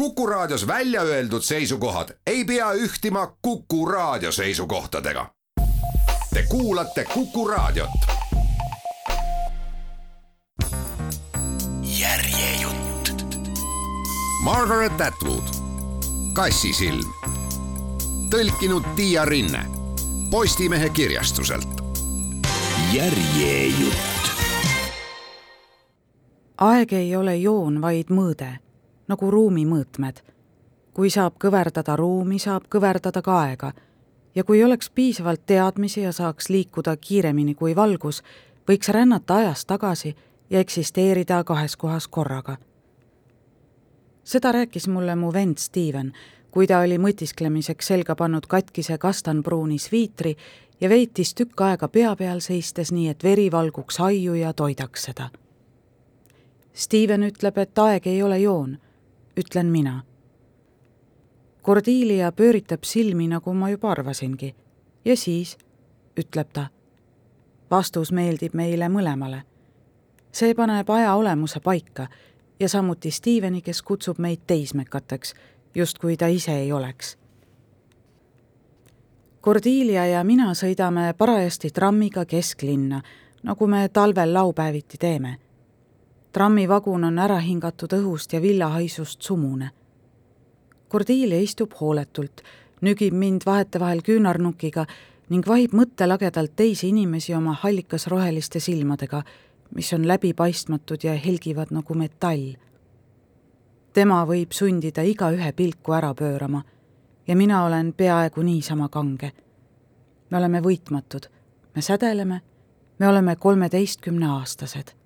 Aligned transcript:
Kuku 0.00 0.26
Raadios 0.26 0.66
välja 0.66 1.02
öeldud 1.02 1.42
seisukohad 1.42 2.08
ei 2.26 2.44
pea 2.44 2.72
ühtima 2.72 3.36
Kuku 3.42 3.86
Raadio 3.86 4.32
seisukohtadega. 4.32 5.30
Te 6.34 6.42
kuulate 6.48 7.04
Kuku 7.04 7.48
Raadiot. 7.48 7.90
järjejutt. 11.82 13.10
Margaret 14.44 15.00
Atwood, 15.00 15.44
Kassisilm. 16.32 17.12
tõlkinud 18.30 18.94
Tiia 18.96 19.24
Rinne 19.24 19.64
Postimehe 20.30 20.90
kirjastuselt. 20.90 21.68
järjejutt. 22.92 24.30
aeg 26.58 26.92
ei 26.92 27.16
ole 27.16 27.36
joon, 27.36 27.82
vaid 27.82 28.06
mõõde 28.08 28.69
nagu 29.10 29.30
ruumi 29.30 29.66
mõõtmed. 29.66 30.22
kui 30.94 31.10
saab 31.10 31.36
kõverdada 31.38 31.96
ruumi, 31.96 32.38
saab 32.38 32.64
kõverdada 32.70 33.22
ka 33.22 33.40
aega. 33.42 33.72
ja 34.34 34.44
kui 34.44 34.64
oleks 34.64 34.90
piisavalt 34.90 35.46
teadmisi 35.46 36.00
ja 36.00 36.12
saaks 36.12 36.48
liikuda 36.48 36.96
kiiremini 36.96 37.54
kui 37.54 37.76
valgus, 37.76 38.22
võiks 38.68 38.88
rännata 38.88 39.36
ajas 39.36 39.64
tagasi 39.66 40.16
ja 40.50 40.60
eksisteerida 40.60 41.44
kahes 41.44 41.76
kohas 41.76 42.08
korraga. 42.08 42.56
seda 44.24 44.52
rääkis 44.52 44.88
mulle 44.88 45.16
mu 45.16 45.32
vend 45.32 45.58
Steven, 45.58 46.12
kui 46.50 46.66
ta 46.66 46.78
oli 46.78 46.98
mõtisklemiseks 46.98 47.86
selga 47.86 48.14
pannud 48.16 48.46
katkise 48.46 48.98
kastanpruuni 48.98 49.78
sviitri 49.78 50.36
ja 50.80 50.88
veetis 50.88 51.34
tükk 51.34 51.60
aega 51.60 51.88
pea 51.88 52.16
peal 52.16 52.40
seistes 52.40 52.92
nii, 52.92 53.08
et 53.08 53.24
veri 53.24 53.50
valguks 53.52 54.00
aiu 54.00 54.34
ja 54.34 54.52
toidaks 54.52 55.02
seda. 55.02 55.30
Steven 56.74 57.22
ütleb, 57.22 57.58
et 57.58 57.78
aeg 57.78 58.06
ei 58.06 58.22
ole 58.22 58.38
joon 58.38 58.78
ütlen 59.40 59.66
mina. 59.72 60.02
Cordelia 61.64 62.32
pööritab 62.32 62.84
silmi, 62.84 63.28
nagu 63.28 63.54
ma 63.54 63.70
juba 63.70 63.90
arvasingi. 63.90 64.54
ja 65.04 65.16
siis, 65.16 65.56
ütleb 66.20 66.48
ta. 66.52 66.68
vastus 67.70 68.12
meeldib 68.12 68.54
meile 68.54 68.88
mõlemale. 68.88 69.42
see 70.32 70.54
paneb 70.54 70.90
aja 70.90 71.14
olemuse 71.14 71.60
paika 71.60 72.08
ja 72.60 72.68
samuti 72.68 73.10
Steveni, 73.10 73.62
kes 73.62 73.82
kutsub 73.82 74.18
meid 74.18 74.40
teismekateks, 74.46 75.34
justkui 75.74 76.16
ta 76.16 76.26
ise 76.26 76.52
ei 76.52 76.72
oleks. 76.72 77.18
Cordelia 79.42 80.06
ja 80.06 80.24
mina 80.24 80.54
sõidame 80.54 81.14
parajasti 81.18 81.70
trammiga 81.70 82.24
kesklinna, 82.24 83.02
nagu 83.42 83.66
me 83.66 83.88
talvel 83.88 84.34
laupäeviti 84.34 84.98
teeme 84.98 85.38
trammivagun 86.32 87.04
on 87.04 87.18
ära 87.18 87.38
hingatud 87.42 87.92
õhust 87.92 88.32
ja 88.32 88.40
villahaisust 88.42 89.22
sumune. 89.22 89.70
Cordelia 90.90 91.40
istub 91.42 91.74
hooletult, 91.80 92.42
nügib 92.80 93.14
mind 93.14 93.46
vahetevahel 93.46 94.02
küünarnukiga 94.02 94.86
ning 95.30 95.46
vahib 95.46 95.74
mõttelagedalt 95.74 96.56
teisi 96.56 96.88
inimesi 96.90 97.34
oma 97.34 97.54
hallikas 97.62 98.06
roheliste 98.10 98.60
silmadega, 98.60 99.22
mis 99.74 99.92
on 99.94 100.06
läbipaistmatud 100.08 101.04
ja 101.04 101.14
helgivad 101.14 101.70
nagu 101.70 101.94
metall. 101.94 102.56
tema 103.92 104.24
võib 104.26 104.52
sundida 104.52 105.02
igaühe 105.02 105.52
pilku 105.52 105.92
ära 105.92 106.14
pöörama 106.14 106.62
ja 107.26 107.36
mina 107.36 107.64
olen 107.64 107.92
peaaegu 107.92 108.42
niisama 108.42 108.88
kange. 108.88 109.32
me 110.30 110.38
oleme 110.38 110.60
võitmatud, 110.60 111.26
me 111.74 111.82
sädeleme, 111.82 112.40
me 112.98 113.08
oleme 113.08 113.36
kolmeteistkümneaastased 113.36 114.99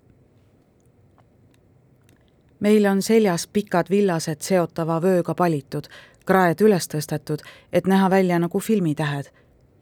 meil 2.59 2.85
on 2.85 3.01
seljas 3.01 3.47
pikad 3.47 3.89
villased 3.89 4.41
seotava 4.41 5.01
vööga 5.01 5.35
palitud, 5.35 5.87
kraed 6.25 6.61
üles 6.61 6.87
tõstetud, 6.87 7.43
et 7.73 7.87
näha 7.87 8.09
välja 8.09 8.39
nagu 8.39 8.59
filmitähed, 8.59 9.29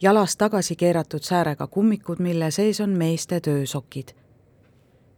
jalast 0.02 0.38
tagasi 0.38 0.76
keeratud 0.76 1.24
säärega 1.24 1.68
kummikud, 1.68 2.20
mille 2.20 2.52
sees 2.52 2.82
on 2.82 2.90
meeste 2.90 3.40
töösokid. 3.40 4.16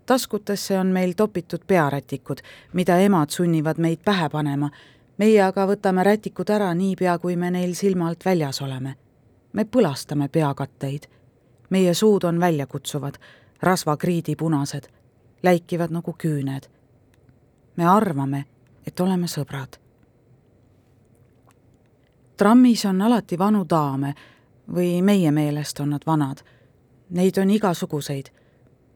taskutesse 0.05 0.79
on 0.79 0.87
meil 0.87 1.13
topitud 1.13 1.61
pearätikud, 1.67 2.41
mida 2.73 2.97
emad 2.97 3.29
sunnivad 3.29 3.77
meid 3.77 3.99
pähe 4.05 4.29
panema, 4.29 4.69
meie 5.17 5.41
aga 5.41 5.65
võtame 5.67 6.03
rätikud 6.03 6.49
ära 6.49 6.73
niipea, 6.73 7.17
kui 7.19 7.35
me 7.35 7.51
neil 7.51 7.73
silma 7.73 8.07
alt 8.07 8.25
väljas 8.25 8.61
oleme. 8.61 8.95
me 9.53 9.63
põlastame 9.63 10.27
peakatteid. 10.27 11.07
meie 11.69 11.93
suud 11.93 12.23
on 12.23 12.39
väljakutsuvad, 12.39 13.17
rasvakriidi 13.61 14.35
punased, 14.35 14.87
läikivad 15.43 15.91
nagu 15.91 16.13
küüned 16.13 16.74
me 17.75 17.85
arvame, 17.85 18.45
et 18.87 18.99
oleme 18.99 19.27
sõbrad. 19.27 19.79
trammis 22.37 22.85
on 22.85 23.01
alati 23.01 23.37
vanu 23.39 23.65
daame 23.69 24.13
või 24.67 25.01
meie 25.01 25.31
meelest 25.31 25.79
on 25.79 25.89
nad 25.89 26.01
vanad. 26.07 26.41
Neid 27.09 27.37
on 27.37 27.49
igasuguseid. 27.49 28.29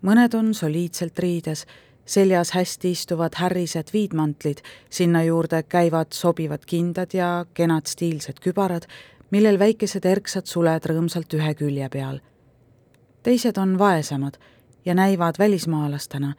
mõned 0.02 0.34
on 0.34 0.54
soliidselt 0.54 1.20
riides, 1.20 1.66
seljas 2.06 2.52
hästi 2.52 2.92
istuvad 2.92 3.36
härrised 3.36 3.94
viidmantlid, 3.94 4.62
sinna 4.90 5.24
juurde 5.24 5.64
käivad 5.64 6.08
sobivad 6.12 6.66
kindad 6.66 7.14
ja 7.14 7.46
kenad 7.54 7.86
stiilsed 7.86 8.40
kübarad, 8.40 8.88
millel 9.32 9.60
väikesed 9.60 10.06
erksad 10.06 10.46
suled 10.46 10.86
rõõmsalt 10.86 11.34
ühe 11.34 11.54
külje 11.54 11.90
peal. 11.90 12.20
teised 13.24 13.58
on 13.58 13.80
vaesemad 13.80 14.38
ja 14.86 14.96
näivad 14.96 15.36
välismaalastena 15.40 16.34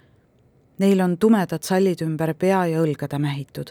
Neil 0.80 1.00
on 1.00 1.18
tumedad 1.18 1.60
sallid 1.62 2.00
ümber 2.00 2.30
pea 2.34 2.62
ja 2.66 2.80
õlgade 2.80 3.18
mähitud. 3.20 3.70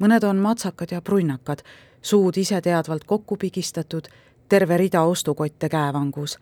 mõned 0.00 0.24
on 0.24 0.38
matsakad 0.40 0.92
ja 0.94 1.00
prunnakad, 1.04 1.60
suud 2.02 2.36
iseteadvalt 2.40 3.04
kokku 3.04 3.36
pigistatud, 3.36 4.08
terve 4.48 4.76
rida 4.76 5.02
ostukotte 5.02 5.68
käevangus. 5.68 6.38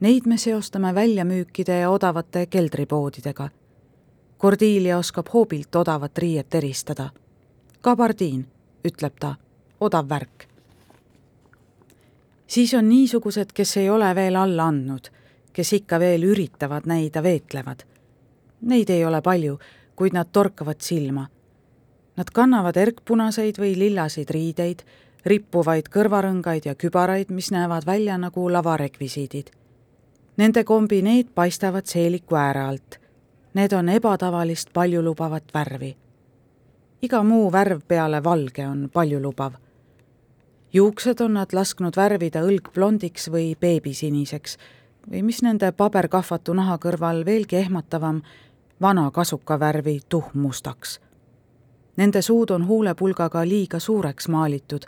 Neid 0.00 0.26
me 0.26 0.38
seostame 0.38 0.94
väljamüükide 0.94 1.76
ja 1.80 1.90
odavate 1.90 2.46
keldripoodidega. 2.46 3.50
Cordelia 4.40 4.98
oskab 4.98 5.28
hoobilt 5.34 5.76
odavat 5.76 6.18
riiet 6.18 6.54
eristada. 6.54 7.10
kabardiin, 7.80 8.46
ütleb 8.84 9.12
ta, 9.20 9.34
odav 9.80 10.08
värk. 10.08 10.48
siis 12.46 12.74
on 12.74 12.88
niisugused, 12.88 13.52
kes 13.54 13.76
ei 13.76 13.90
ole 13.90 14.14
veel 14.14 14.36
alla 14.36 14.66
andnud, 14.66 15.10
kes 15.52 15.72
ikka 15.72 15.98
veel 15.98 16.22
üritavad 16.22 16.86
näida 16.86 17.22
veetlevad 17.22 17.89
Neid 18.60 18.90
ei 18.90 19.04
ole 19.04 19.22
palju, 19.22 19.58
kuid 19.96 20.12
nad 20.12 20.28
torkavad 20.32 20.80
silma. 20.80 21.26
Nad 22.16 22.32
kannavad 22.34 22.76
erkpunaseid 22.76 23.58
või 23.58 23.76
lillaseid 23.78 24.30
riideid, 24.30 24.82
rippuvaid 25.24 25.88
kõrvarõngaid 25.88 26.66
ja 26.68 26.74
kübaraid, 26.74 27.30
mis 27.30 27.50
näevad 27.50 27.86
välja 27.86 28.18
nagu 28.18 28.48
lavarekvisiidid. 28.52 29.50
Nende 30.36 30.64
kombineed 30.64 31.32
paistavad 31.34 31.86
seeliku 31.86 32.36
ääre 32.36 32.60
alt. 32.60 32.98
Need 33.54 33.72
on 33.72 33.88
ebatavalist 33.88 34.72
paljulubavat 34.72 35.44
värvi. 35.54 35.96
iga 37.02 37.22
muu 37.22 37.52
värv 37.52 37.80
peale 37.88 38.24
valge 38.24 38.66
on 38.66 38.90
paljulubav. 38.92 39.52
juuksed 40.72 41.20
on 41.20 41.34
nad 41.34 41.52
lasknud 41.52 41.96
värvida 41.96 42.40
õlgblondiks 42.42 43.30
või 43.30 43.56
beebisiniseks 43.60 44.58
või 45.10 45.22
mis 45.22 45.42
nende 45.42 45.72
paberkahvatu 45.72 46.54
naha 46.54 46.78
kõrval 46.78 47.24
veelgi 47.24 47.56
ehmatavam, 47.56 48.22
vana 48.80 49.10
kasukavärvi 49.10 50.00
tuhmmustaks. 50.08 51.00
Nende 51.96 52.22
suud 52.22 52.50
on 52.50 52.66
huulepulgaga 52.66 53.48
liiga 53.48 53.78
suureks 53.78 54.28
maalitud, 54.28 54.82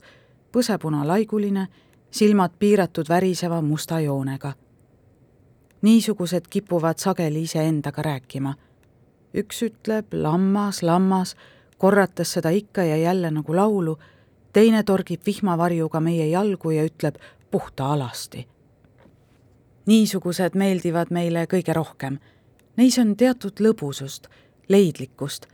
põsepuna 0.52 1.06
laiguline, 1.06 1.66
silmad 2.10 2.50
piiratud 2.58 3.08
väriseva 3.08 3.62
musta 3.62 4.00
joonega. 4.00 4.52
niisugused 5.82 6.44
kipuvad 6.50 6.98
sageli 6.98 7.42
iseendaga 7.42 8.02
rääkima. 8.02 8.54
üks 9.34 9.62
ütleb 9.62 10.06
lammas, 10.12 10.82
lammas, 10.82 11.36
korrates 11.78 12.32
seda 12.32 12.50
ikka 12.50 12.82
ja 12.82 12.96
jälle 12.96 13.30
nagu 13.30 13.56
laulu, 13.56 13.98
teine 14.52 14.82
torgib 14.82 15.20
vihmavarjuga 15.26 16.00
meie 16.00 16.28
jalgu 16.28 16.70
ja 16.70 16.84
ütleb 16.84 17.14
puhta 17.50 17.92
alasti. 17.92 18.48
niisugused 19.86 20.54
meeldivad 20.54 21.06
meile 21.10 21.46
kõige 21.46 21.74
rohkem 21.74 22.18
Neis 22.76 22.98
on 22.98 23.16
teatud 23.16 23.60
lõbusust, 23.60 24.28
leidlikkust. 24.68 25.46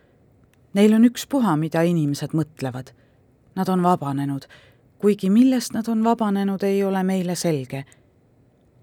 Neil 0.74 0.92
on 0.94 1.06
ükspuha, 1.08 1.56
mida 1.58 1.82
inimesed 1.82 2.34
mõtlevad. 2.36 2.92
Nad 3.58 3.68
on 3.68 3.82
vabanenud, 3.82 4.46
kuigi 5.02 5.30
millest 5.30 5.74
nad 5.74 5.88
on 5.88 6.04
vabanenud, 6.04 6.62
ei 6.62 6.84
ole 6.84 7.02
meile 7.02 7.34
selge. 7.34 7.84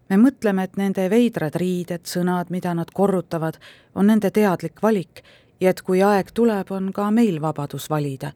me 0.10 0.18
mõtleme, 0.18 0.64
et 0.64 0.78
nende 0.78 1.10
veidrad 1.10 1.56
riided, 1.56 2.06
sõnad, 2.06 2.50
mida 2.50 2.74
nad 2.74 2.92
korrutavad, 2.94 3.58
on 3.96 4.08
nende 4.08 4.32
teadlik 4.32 4.82
valik 4.84 5.24
ja 5.60 5.70
et 5.70 5.82
kui 5.82 6.04
aeg 6.04 6.32
tuleb, 6.34 6.72
on 6.72 6.92
ka 6.94 7.12
meil 7.12 7.42
vabadus 7.42 7.90
valida. 7.90 8.32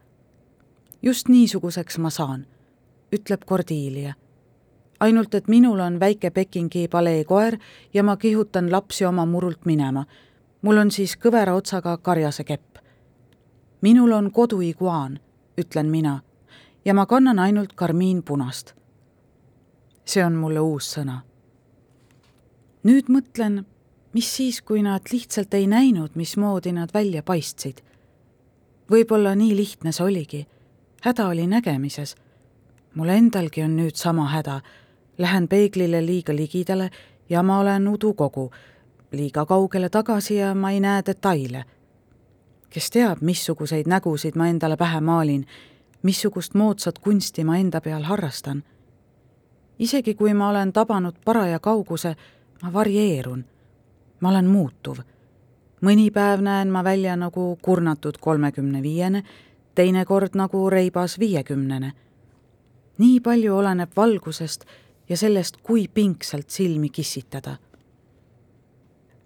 just 1.02 1.28
niisuguseks 1.28 1.98
ma 1.98 2.10
saan, 2.10 2.46
ütleb 3.12 3.46
Cordelia 3.46 4.14
ainult 5.00 5.36
et 5.36 5.48
minul 5.48 5.80
on 5.80 6.00
väike 6.00 6.30
Pekingi 6.30 6.88
paleekoer 6.88 7.58
ja 7.94 8.04
ma 8.04 8.18
kihutan 8.18 8.72
lapsi 8.72 9.06
oma 9.06 9.26
murult 9.26 9.66
minema. 9.66 10.06
mul 10.62 10.78
on 10.78 10.92
siis 10.92 11.16
kõvera 11.18 11.56
otsaga 11.56 11.98
karjase 11.98 12.44
kepp. 12.44 12.78
minul 13.82 14.12
on 14.12 14.32
koduiguaan, 14.32 15.20
ütlen 15.58 15.86
mina, 15.86 16.22
ja 16.86 16.94
ma 16.94 17.06
kannan 17.06 17.40
ainult 17.40 17.74
karmiinpunast. 17.74 18.74
see 20.06 20.26
on 20.26 20.34
mulle 20.34 20.60
uus 20.60 20.96
sõna. 20.96 21.22
nüüd 22.84 23.10
mõtlen, 23.10 23.66
mis 24.14 24.36
siis, 24.36 24.62
kui 24.62 24.82
nad 24.82 25.02
lihtsalt 25.12 25.54
ei 25.54 25.68
näinud, 25.68 26.16
mismoodi 26.16 26.72
nad 26.72 26.90
välja 26.94 27.24
paistsid. 27.24 27.82
võib-olla 28.92 29.36
nii 29.36 29.56
lihtne 29.56 29.92
see 29.92 30.06
oligi. 30.06 30.48
häda 31.02 31.28
oli 31.28 31.48
nägemises. 31.48 32.16
mul 32.96 33.10
endalgi 33.10 33.64
on 33.64 33.78
nüüd 33.78 33.96
sama 33.96 34.28
häda. 34.28 34.62
Lähen 35.20 35.48
peeglile 35.48 36.06
liiga 36.06 36.36
ligidale 36.36 36.90
ja 37.30 37.44
ma 37.44 37.60
olen 37.60 37.88
udukogu, 37.88 38.52
liiga 39.12 39.46
kaugele 39.46 39.90
tagasi 39.90 40.36
ja 40.36 40.56
ma 40.56 40.72
ei 40.72 40.80
näe 40.80 41.02
detaile 41.06 41.66
kes 42.70 42.90
teab, 42.90 43.22
missuguseid 43.22 43.88
nägusid 43.88 44.38
ma 44.38 44.48
endale 44.48 44.78
pähe 44.78 45.02
maalin, 45.02 45.46
missugust 46.04 46.54
moodsat 46.54 47.00
kunsti 47.00 47.44
ma 47.44 47.58
enda 47.58 47.82
peal 47.82 48.04
harrastan. 48.04 48.64
isegi 49.80 50.14
kui 50.16 50.34
ma 50.34 50.50
olen 50.50 50.74
tabanud 50.74 51.16
paraja 51.26 51.60
kauguse, 51.60 52.16
ma 52.64 52.74
varieerun. 52.74 53.46
ma 54.20 54.30
olen 54.30 54.46
muutuv. 54.46 54.98
mõni 55.82 56.12
päev 56.12 56.42
näen 56.42 56.72
ma 56.72 56.84
välja 56.84 57.16
nagu 57.16 57.58
kurnatud 57.62 58.18
kolmekümne 58.20 58.82
viiene, 58.82 59.24
teinekord 59.76 60.36
nagu 60.36 60.70
reibas 60.70 61.20
viiekümnene. 61.20 61.94
nii 62.98 63.20
palju 63.20 63.56
oleneb 63.56 63.90
valgusest 63.96 64.66
ja 65.10 65.18
sellest, 65.18 65.58
kui 65.64 65.88
pingsalt 65.88 66.50
silmi 66.50 66.90
kissitada 66.90 67.58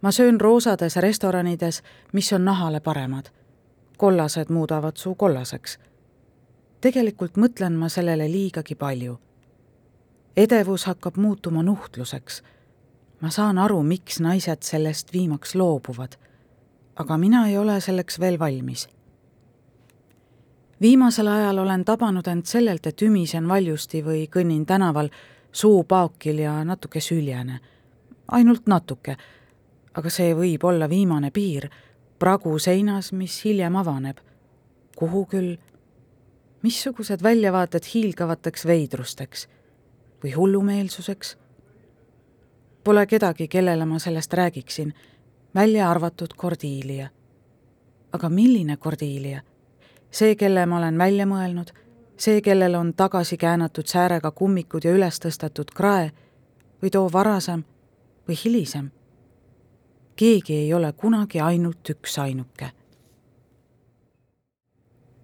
ma 0.04 0.12
söön 0.12 0.42
roosades 0.42 0.96
restoranides, 0.96 1.84
mis 2.14 2.34
on 2.34 2.46
nahale 2.46 2.80
paremad. 2.80 3.26
kollased 3.98 4.50
muudavad 4.50 4.98
su 4.98 5.16
kollaseks. 5.16 5.80
tegelikult 6.82 7.38
mõtlen 7.38 7.72
ma 7.72 7.90
sellele 7.90 8.32
liigagi 8.32 8.76
palju. 8.76 9.20
edevus 10.38 10.86
hakkab 10.86 11.18
muutuma 11.18 11.64
nuhtluseks. 11.64 12.44
ma 13.22 13.30
saan 13.30 13.58
aru, 13.58 13.84
miks 13.84 14.20
naised 14.20 14.62
sellest 14.62 15.14
viimaks 15.14 15.56
loobuvad. 15.56 16.16
aga 16.96 17.18
mina 17.18 17.48
ei 17.48 17.58
ole 17.58 17.82
selleks 17.82 18.20
veel 18.20 18.40
valmis. 18.40 18.88
viimasel 20.82 21.28
ajal 21.28 21.58
olen 21.58 21.86
tabanud 21.86 22.28
end 22.28 22.46
sellelt, 22.46 22.88
et 22.88 23.02
ümisen 23.02 23.48
valjusti 23.48 24.04
või 24.04 24.28
kõnnin 24.28 24.66
tänaval 24.66 25.10
suu 25.54 25.84
paokil 25.84 26.40
ja 26.40 26.64
natuke 26.64 27.00
süljene. 27.00 27.60
ainult 28.28 28.68
natuke 28.68 29.18
aga 29.94 30.12
see 30.14 30.34
võib 30.38 30.66
olla 30.66 30.88
viimane 30.90 31.30
piir 31.34 31.70
pragu 32.20 32.56
seinas, 32.60 33.12
mis 33.12 33.42
hiljem 33.46 33.76
avaneb. 33.76 34.18
kuhu 34.96 35.26
küll? 35.26 35.58
missugused 36.64 37.24
väljavaated 37.24 37.84
hiilgavateks 37.94 38.66
veidrusteks 38.66 39.48
või 40.24 40.32
hullumeelsuseks? 40.36 41.38
Pole 42.84 43.06
kedagi, 43.08 43.48
kellele 43.48 43.86
ma 43.86 44.00
sellest 44.00 44.34
räägiksin, 44.34 44.94
välja 45.56 45.90
arvatud 45.92 46.34
Cordelia. 46.38 47.10
aga 48.12 48.30
milline 48.30 48.78
Cordelia? 48.78 49.42
see, 50.12 50.36
kelle 50.36 50.66
ma 50.66 50.78
olen 50.78 50.98
välja 50.98 51.26
mõelnud, 51.26 51.74
see, 52.18 52.42
kellel 52.42 52.76
on 52.76 52.94
tagasi 52.94 53.38
käänatud 53.38 53.86
säärega 53.86 54.32
kummikud 54.32 54.84
ja 54.84 54.92
üles 54.92 55.20
tõstetud 55.20 55.74
krae 55.76 56.12
või 56.82 56.90
too 56.90 57.10
varasem 57.14 57.64
või 58.28 58.38
hilisem 58.46 58.92
keegi 60.16 60.56
ei 60.56 60.74
ole 60.74 60.94
kunagi 60.94 61.42
ainult 61.42 61.90
üksainuke. 61.90 62.72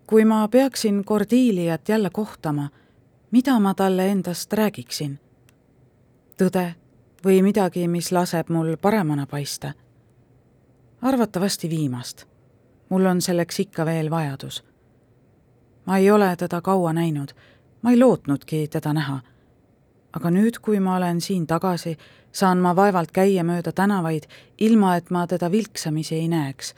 kui 0.08 0.26
ma 0.26 0.48
peaksin 0.48 1.06
Cordeliat 1.06 1.90
jälle 1.90 2.10
kohtama, 2.10 2.70
mida 3.32 3.60
ma 3.60 3.74
talle 3.74 4.08
endast 4.12 4.54
räägiksin? 4.54 5.20
tõde 6.38 6.76
või 7.26 7.42
midagi, 7.42 7.88
mis 7.88 8.12
laseb 8.12 8.50
mul 8.50 8.78
paremana 8.82 9.28
paista? 9.28 9.74
arvatavasti 11.02 11.70
viimast. 11.70 12.26
mul 12.90 13.06
on 13.06 13.22
selleks 13.22 13.60
ikka 13.60 13.86
veel 13.86 14.10
vajadus. 14.10 14.64
Ma 15.90 15.98
ei 15.98 16.12
ole 16.12 16.36
teda 16.36 16.62
kaua 16.62 16.94
näinud, 16.94 17.30
ma 17.82 17.92
ei 17.92 18.00
lootnudki 18.00 18.68
teda 18.68 18.94
näha. 18.94 19.20
aga 20.14 20.30
nüüd, 20.30 20.60
kui 20.62 20.80
ma 20.80 20.96
olen 20.96 21.22
siin 21.22 21.48
tagasi, 21.48 21.98
saan 22.32 22.58
ma 22.58 22.76
vaevalt 22.76 23.12
käia 23.12 23.44
mööda 23.44 23.72
tänavaid, 23.72 24.24
ilma 24.58 24.96
et 24.96 25.10
ma 25.10 25.28
teda 25.28 25.52
vilksamisi 25.52 26.16
ei 26.16 26.28
näeks, 26.28 26.74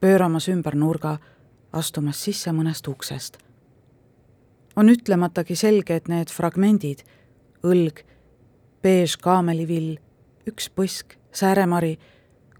pööramas 0.00 0.48
ümber 0.48 0.76
nurga, 0.76 1.16
astumas 1.72 2.24
sisse 2.24 2.52
mõnest 2.52 2.88
uksest. 2.88 3.38
on 4.76 4.88
ütlematagi 4.88 5.56
selge, 5.56 5.96
et 5.96 6.08
need 6.08 6.28
fragmendid, 6.28 7.00
õlg, 7.64 8.04
beež 8.82 9.16
kaamelivill, 9.16 9.96
üks 10.46 10.68
põsk, 10.68 11.16
sääremari, 11.32 11.98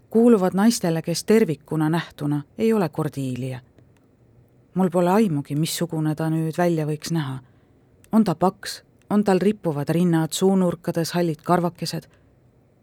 kuuluvad 0.09 0.53
naistele, 0.53 1.01
kes 1.01 1.23
tervikuna 1.23 1.89
nähtuna 1.89 2.43
ei 2.57 2.73
ole 2.73 2.89
Cordelia. 2.89 3.59
Mul 4.73 4.89
pole 4.89 5.09
aimugi, 5.09 5.55
missugune 5.55 6.15
ta 6.15 6.29
nüüd 6.29 6.57
välja 6.57 6.85
võiks 6.85 7.11
näha. 7.11 7.39
on 8.11 8.23
ta 8.23 8.35
paks, 8.35 8.83
on 9.09 9.23
tal 9.23 9.39
rippuvad 9.39 9.89
rinnad, 9.89 10.31
suunurkades 10.31 11.11
hallid 11.11 11.41
karvakesed 11.43 12.07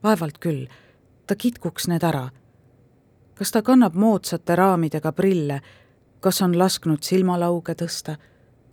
vaevalt 0.03 0.39
küll, 0.39 0.67
ta 1.27 1.37
kitkuks 1.37 1.89
need 1.89 2.03
ära. 2.03 2.29
kas 3.35 3.53
ta 3.53 3.63
kannab 3.63 3.95
moodsate 3.95 4.57
raamidega 4.57 5.13
prille, 5.13 5.61
kas 6.21 6.43
on 6.43 6.59
lasknud 6.59 7.03
silmalauge 7.03 7.75
tõsta, 7.75 8.17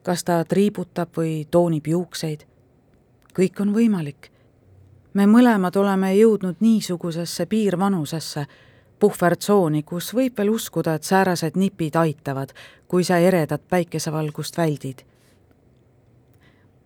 kas 0.04 0.24
ta 0.24 0.44
triibutab 0.46 1.10
või 1.18 1.46
toonib 1.52 1.88
juukseid? 1.88 2.46
kõik 3.36 3.62
on 3.62 3.74
võimalik. 3.74 4.32
me 5.14 5.26
mõlemad 5.26 5.76
oleme 5.76 6.16
jõudnud 6.16 6.56
niisugusesse 6.60 7.46
piirvanusesse, 7.46 8.46
puhvertsooni, 9.06 9.84
kus 9.86 10.14
võib 10.18 10.42
veel 10.42 10.50
uskuda, 10.58 10.98
et 10.98 11.06
säärased 11.06 11.60
nipid 11.62 11.96
aitavad, 12.02 12.56
kui 12.90 13.06
sa 13.06 13.22
eredat 13.22 13.70
päikesevalgust 13.70 14.58
väldid 14.58 15.06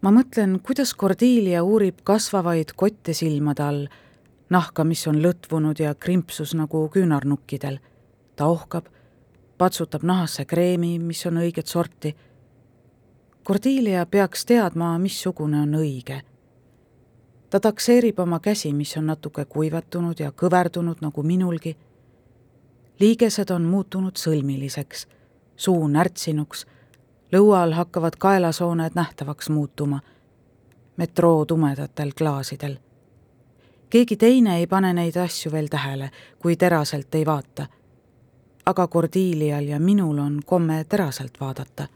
ma 0.01 0.11
mõtlen, 0.15 0.59
kuidas 0.63 0.93
Cordelia 0.95 1.63
uurib 1.63 2.03
kasvavaid 2.07 2.73
kotte 2.75 3.13
silmade 3.13 3.63
all 3.63 3.87
nahka, 4.49 4.83
mis 4.83 5.05
on 5.07 5.19
lõtvunud 5.23 5.79
ja 5.79 5.93
krimpsus 5.95 6.55
nagu 6.55 6.87
küünarnukkidel. 6.89 7.79
ta 8.35 8.45
ohkab, 8.45 8.85
patsutab 9.57 10.03
nahasse 10.03 10.45
kreemi, 10.45 10.99
mis 10.99 11.25
on 11.25 11.37
õiget 11.37 11.67
sorti. 11.67 12.15
Cordelia 13.43 14.05
peaks 14.05 14.45
teadma, 14.45 14.97
missugune 14.99 15.61
on 15.61 15.73
õige. 15.75 16.21
ta 17.49 17.59
takseerib 17.59 18.19
oma 18.19 18.39
käsi, 18.39 18.73
mis 18.73 18.97
on 18.97 19.05
natuke 19.05 19.45
kuivatunud 19.45 20.19
ja 20.19 20.31
kõverdunud 20.31 21.01
nagu 21.01 21.23
minulgi. 21.23 21.77
Liigesed 22.99 23.49
on 23.49 23.63
muutunud 23.63 24.17
sõlmiliseks, 24.17 25.07
suu 25.55 25.87
närtsinuks, 25.87 26.65
lõua 27.31 27.63
all 27.63 27.77
hakkavad 27.77 28.19
kaelasooned 28.19 28.95
nähtavaks 28.95 29.49
muutuma 29.49 29.99
metroo 30.97 31.45
tumedatel 31.45 32.11
klaasidel 32.17 32.77
keegi 33.89 34.15
teine 34.15 34.57
ei 34.57 34.67
pane 34.67 34.93
neid 34.93 35.17
asju 35.17 35.51
veel 35.51 35.67
tähele, 35.67 36.11
kui 36.39 36.55
teraselt 36.55 37.15
ei 37.15 37.25
vaata. 37.25 37.67
aga 38.65 38.87
Cordelial 38.87 39.65
ja 39.65 39.79
minul 39.79 40.17
on 40.17 40.41
komme 40.45 40.83
teraselt 40.89 41.39
vaadata. 41.39 41.87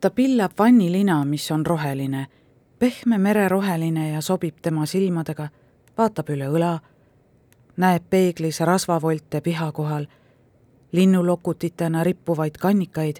ta 0.00 0.10
pillab 0.10 0.52
vannilina, 0.58 1.24
mis 1.24 1.50
on 1.50 1.66
roheline, 1.66 2.26
pehme 2.78 3.18
mereroheline 3.18 4.10
ja 4.10 4.20
sobib 4.20 4.56
tema 4.62 4.86
silmadega, 4.86 5.48
vaatab 5.98 6.30
üle 6.30 6.48
õla, 6.48 6.78
näeb 7.76 8.04
peeglis 8.10 8.60
rasvavolte 8.60 9.40
piha 9.40 9.72
kohal, 9.72 10.06
linnulokutitena 10.92 12.04
rippuvaid 12.04 12.58
kannikaid 12.60 13.16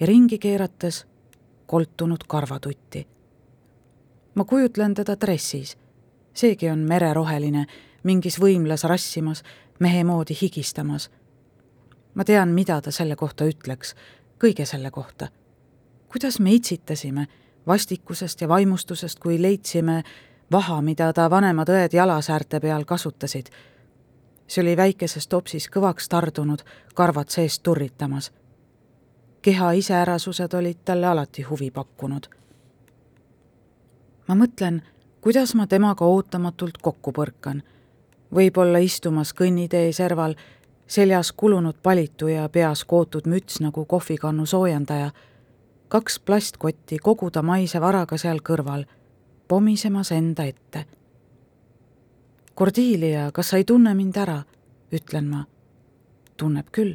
ja 0.00 0.06
ringi 0.06 0.38
keerates 0.38 1.06
koltunud 1.66 2.24
karvatutti. 2.26 3.06
ma 4.34 4.44
kujutlen 4.44 4.94
teda 4.94 5.16
dressis 5.20 5.76
seegi 6.34 6.70
on 6.70 6.78
mereroheline, 6.78 7.66
mingis 8.02 8.38
võimlas 8.40 8.84
rassimas, 8.84 9.42
mehe 9.78 10.04
moodi 10.04 10.36
higistamas. 10.40 11.10
ma 12.14 12.24
tean, 12.24 12.48
mida 12.48 12.80
ta 12.80 12.90
selle 12.90 13.16
kohta 13.16 13.44
ütleks, 13.44 13.94
kõige 14.38 14.66
selle 14.66 14.90
kohta. 14.90 15.28
kuidas 16.08 16.40
me 16.40 16.52
itsitasime 16.52 17.26
vastikusest 17.66 18.40
ja 18.40 18.48
vaimustusest, 18.48 19.18
kui 19.18 19.42
leidsime 19.42 20.02
vaha, 20.52 20.82
mida 20.82 21.12
ta 21.12 21.30
vanemad 21.30 21.68
õed 21.68 21.92
jalasäärte 21.92 22.60
peal 22.60 22.84
kasutasid. 22.84 23.46
See 24.46 24.62
oli 24.62 24.76
väikeses 24.76 25.28
topsis 25.28 25.68
kõvaks 25.68 26.08
tardunud, 26.08 26.62
karvad 26.94 27.28
seest 27.28 27.62
turritamas. 27.62 28.32
keha 29.42 29.72
iseärasused 29.72 30.54
olid 30.54 30.78
talle 30.84 31.06
alati 31.06 31.42
huvi 31.42 31.70
pakkunud. 31.70 32.26
ma 34.28 34.34
mõtlen 34.34 34.82
kuidas 35.24 35.54
ma 35.54 35.64
temaga 35.66 36.04
ootamatult 36.04 36.78
kokku 36.82 37.12
põrkan. 37.16 37.62
võib-olla 38.34 38.78
istumas 38.84 39.30
kõnnitee 39.32 39.92
serval, 39.92 40.34
seljas 40.86 41.32
kulunud 41.32 41.76
palitu 41.82 42.28
ja 42.28 42.48
peas 42.48 42.84
kootud 42.84 43.24
müts 43.26 43.60
nagu 43.60 43.84
kohvikannu 43.84 44.46
soojendaja, 44.46 45.10
kaks 45.88 46.18
plastkotti 46.18 46.98
kogu 46.98 47.30
ta 47.30 47.42
maise 47.42 47.80
varaga 47.80 48.18
seal 48.18 48.42
kõrval, 48.44 48.84
pomisemas 49.48 50.12
enda 50.12 50.44
ette. 50.44 50.84
Cordelia, 52.56 53.30
kas 53.32 53.48
sa 53.48 53.56
ei 53.56 53.64
tunne 53.64 53.94
mind 53.94 54.16
ära? 54.16 54.42
ütlen 54.92 55.24
ma. 55.30 55.44
tunneb 56.36 56.70
küll, 56.72 56.94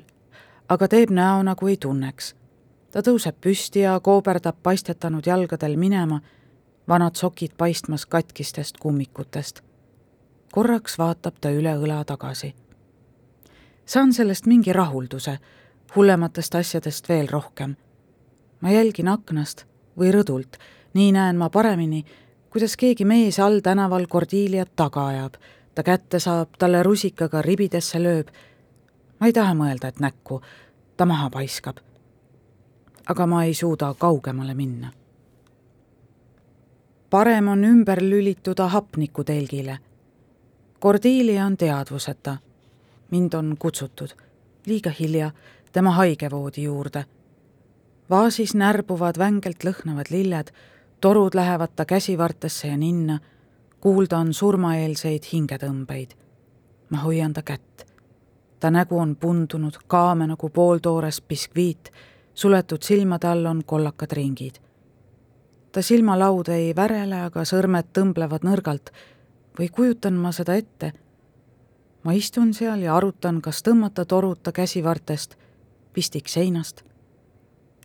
aga 0.70 0.88
teeb 0.88 1.10
näo, 1.10 1.44
nagu 1.44 1.68
ei 1.68 1.78
tunneks. 1.78 2.36
ta 2.92 3.02
tõuseb 3.02 3.36
püsti 3.42 3.80
ja 3.80 4.00
kooberdab 4.00 4.56
paistetanud 4.64 5.28
jalgadel 5.28 5.78
minema, 5.78 6.22
vanad 6.88 7.16
sokid 7.16 7.52
paistmas 7.58 8.06
katkistest 8.06 8.78
kummikutest. 8.78 9.62
korraks 10.52 10.98
vaatab 10.98 11.36
ta 11.42 11.52
üle 11.52 11.76
õla 11.76 12.06
tagasi 12.06 12.56
saan 13.90 14.14
sellest 14.14 14.46
mingi 14.46 14.74
rahulduse, 14.74 15.40
hullematest 15.96 16.56
asjadest 16.56 17.10
veel 17.10 17.28
rohkem. 17.32 17.76
ma 18.62 18.72
jälgin 18.72 19.08
aknast 19.08 19.66
või 19.98 20.12
rõdult, 20.12 20.60
nii 20.94 21.12
näen 21.16 21.38
ma 21.38 21.50
paremini, 21.50 22.06
kuidas 22.50 22.78
keegi 22.78 23.06
mees 23.06 23.40
all 23.40 23.60
tänaval 23.60 24.08
Cordeliat 24.08 24.72
taga 24.76 25.08
ajab, 25.08 25.34
ta 25.76 25.84
kätte 25.84 26.20
saab, 26.20 26.50
talle 26.60 26.84
rusikaga 26.84 27.42
ribidesse 27.42 28.00
lööb. 28.00 28.28
ma 29.20 29.28
ei 29.28 29.34
taha 29.34 29.54
mõelda, 29.54 29.88
et 29.88 30.00
näkku, 30.00 30.42
ta 30.98 31.06
maha 31.06 31.30
paiskab. 31.30 31.78
aga 33.08 33.26
ma 33.28 33.44
ei 33.44 33.54
suuda 33.54 33.94
kaugemale 33.98 34.54
minna. 34.54 34.92
parem 37.10 37.48
on 37.48 37.64
ümber 37.64 38.02
lülituda 38.02 38.68
hapnikutelgile. 38.68 39.80
Cordelia 40.82 41.46
on 41.46 41.58
teadvuseta 41.58 42.38
mind 43.12 43.34
on 43.34 43.56
kutsutud, 43.60 44.10
liiga 44.66 44.92
hilja, 45.00 45.32
tema 45.72 45.92
haigevoodi 45.92 46.64
juurde. 46.64 47.06
vaasis 48.10 48.56
närbuvad 48.56 49.18
vängelt 49.18 49.64
lõhnavad 49.64 50.10
lilled, 50.10 50.50
torud 51.02 51.36
lähevad 51.36 51.70
ta 51.76 51.86
käsivartesse 51.86 52.68
ja 52.68 52.78
ninna, 52.78 53.20
kuulda 53.80 54.18
on 54.18 54.34
surmaeelseid 54.34 55.24
hingetõmbeid. 55.34 56.12
ma 56.90 56.98
hoian 56.98 57.34
ta 57.34 57.42
kätt. 57.42 57.86
ta 58.60 58.72
nägu 58.72 59.00
on 59.00 59.16
pundunud, 59.16 59.78
kaame 59.88 60.28
nagu 60.28 60.50
pooltoores 60.50 61.22
biskviit, 61.22 61.92
suletud 62.34 62.82
silmade 62.82 63.28
all 63.28 63.46
on 63.46 63.64
kollakad 63.66 64.12
ringid. 64.12 64.56
ta 65.72 65.82
silmalaud 65.82 66.48
ei 66.48 66.76
värele, 66.76 67.22
aga 67.22 67.42
sõrmed 67.42 67.94
tõmblevad 67.94 68.44
nõrgalt 68.44 68.90
või 69.60 69.70
kujutan 69.70 70.14
ma 70.14 70.32
seda 70.32 70.56
ette 70.56 70.94
ma 72.04 72.14
istun 72.14 72.54
seal 72.54 72.84
ja 72.84 72.96
arutan, 72.96 73.42
kas 73.42 73.64
tõmmata 73.64 74.06
toruta 74.06 74.52
käsivartest 74.52 75.36
pistik 75.94 76.28
seinast. 76.28 76.84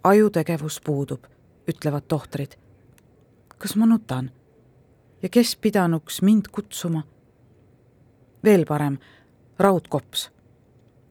ajutegevus 0.04 0.80
puudub, 0.84 1.24
ütlevad 1.68 2.04
tohtrid. 2.08 2.54
Kas 3.58 3.76
ma 3.76 3.86
nutan? 3.86 4.30
ja 5.22 5.28
kes 5.28 5.56
pidanuks 5.56 6.22
mind 6.22 6.48
kutsuma? 6.52 7.02
veel 8.44 8.64
parem, 8.64 8.98
raudkops. 9.58 10.30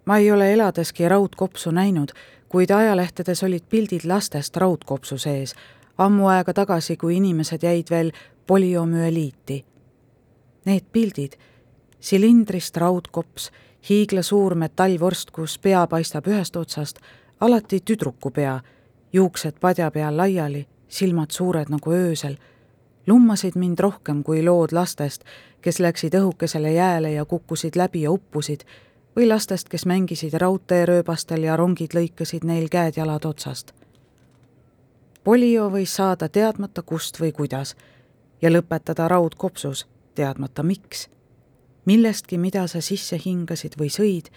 ma 0.05 0.17
ei 0.17 0.31
ole 0.31 0.53
eladeski 0.53 1.09
raudkopsu 1.09 1.71
näinud, 1.71 2.12
kuid 2.50 2.69
ajalehtedes 2.69 3.43
olid 3.43 3.63
pildid 3.69 4.01
lastest 4.05 4.57
raudkopsu 4.57 5.17
sees, 5.17 5.55
ammu 5.97 6.27
aega 6.27 6.53
tagasi, 6.53 6.97
kui 6.97 7.17
inimesed 7.17 7.63
jäid 7.63 7.89
veel 7.89 8.12
poliomüeliiti. 8.47 9.65
Need 10.65 10.85
pildid 10.91 11.33
silindrist 12.00 12.77
raudkops, 12.77 13.51
hiiglasuur 13.89 14.55
metallvorst, 14.55 15.31
kus 15.31 15.57
pea 15.59 15.88
paistab 15.88 16.27
ühest 16.27 16.55
otsast, 16.55 17.00
alati 17.39 17.79
tüdruku 17.79 18.31
pea, 18.31 18.59
juuksed 19.13 19.59
padja 19.59 19.91
peal 19.91 20.17
laiali, 20.17 20.65
silmad 20.93 21.33
suured 21.33 21.71
nagu 21.73 21.91
öösel, 21.91 22.38
lummasid 23.07 23.57
mind 23.59 23.79
rohkem 23.79 24.23
kui 24.23 24.43
lood 24.45 24.71
lastest, 24.71 25.23
kes 25.62 25.79
läksid 25.79 26.15
õhukesele 26.19 26.73
jääle 26.75 27.12
ja 27.12 27.25
kukkusid 27.25 27.75
läbi 27.79 28.03
ja 28.05 28.12
uppusid, 28.12 28.65
või 29.15 29.27
lastest, 29.27 29.69
kes 29.69 29.85
mängisid 29.89 30.33
raudteerööbastel 30.41 31.45
ja 31.45 31.57
rongid 31.57 31.93
lõikasid 31.97 32.45
neil 32.45 32.69
käed-jalad 32.69 33.25
otsast. 33.25 33.73
polio 35.23 35.69
võis 35.71 35.95
saada 35.95 36.29
teadmata 36.29 36.81
kust 36.81 37.19
või 37.19 37.31
kuidas 37.31 37.75
ja 38.41 38.50
lõpetada 38.50 39.07
raudkopsus, 39.07 39.88
teadmata 40.15 40.63
miks 40.63 41.07
millestki, 41.85 42.38
mida 42.38 42.67
sa 42.67 42.81
sisse 42.81 43.17
hingasid 43.25 43.77
või 43.79 43.89
sõid, 43.91 44.29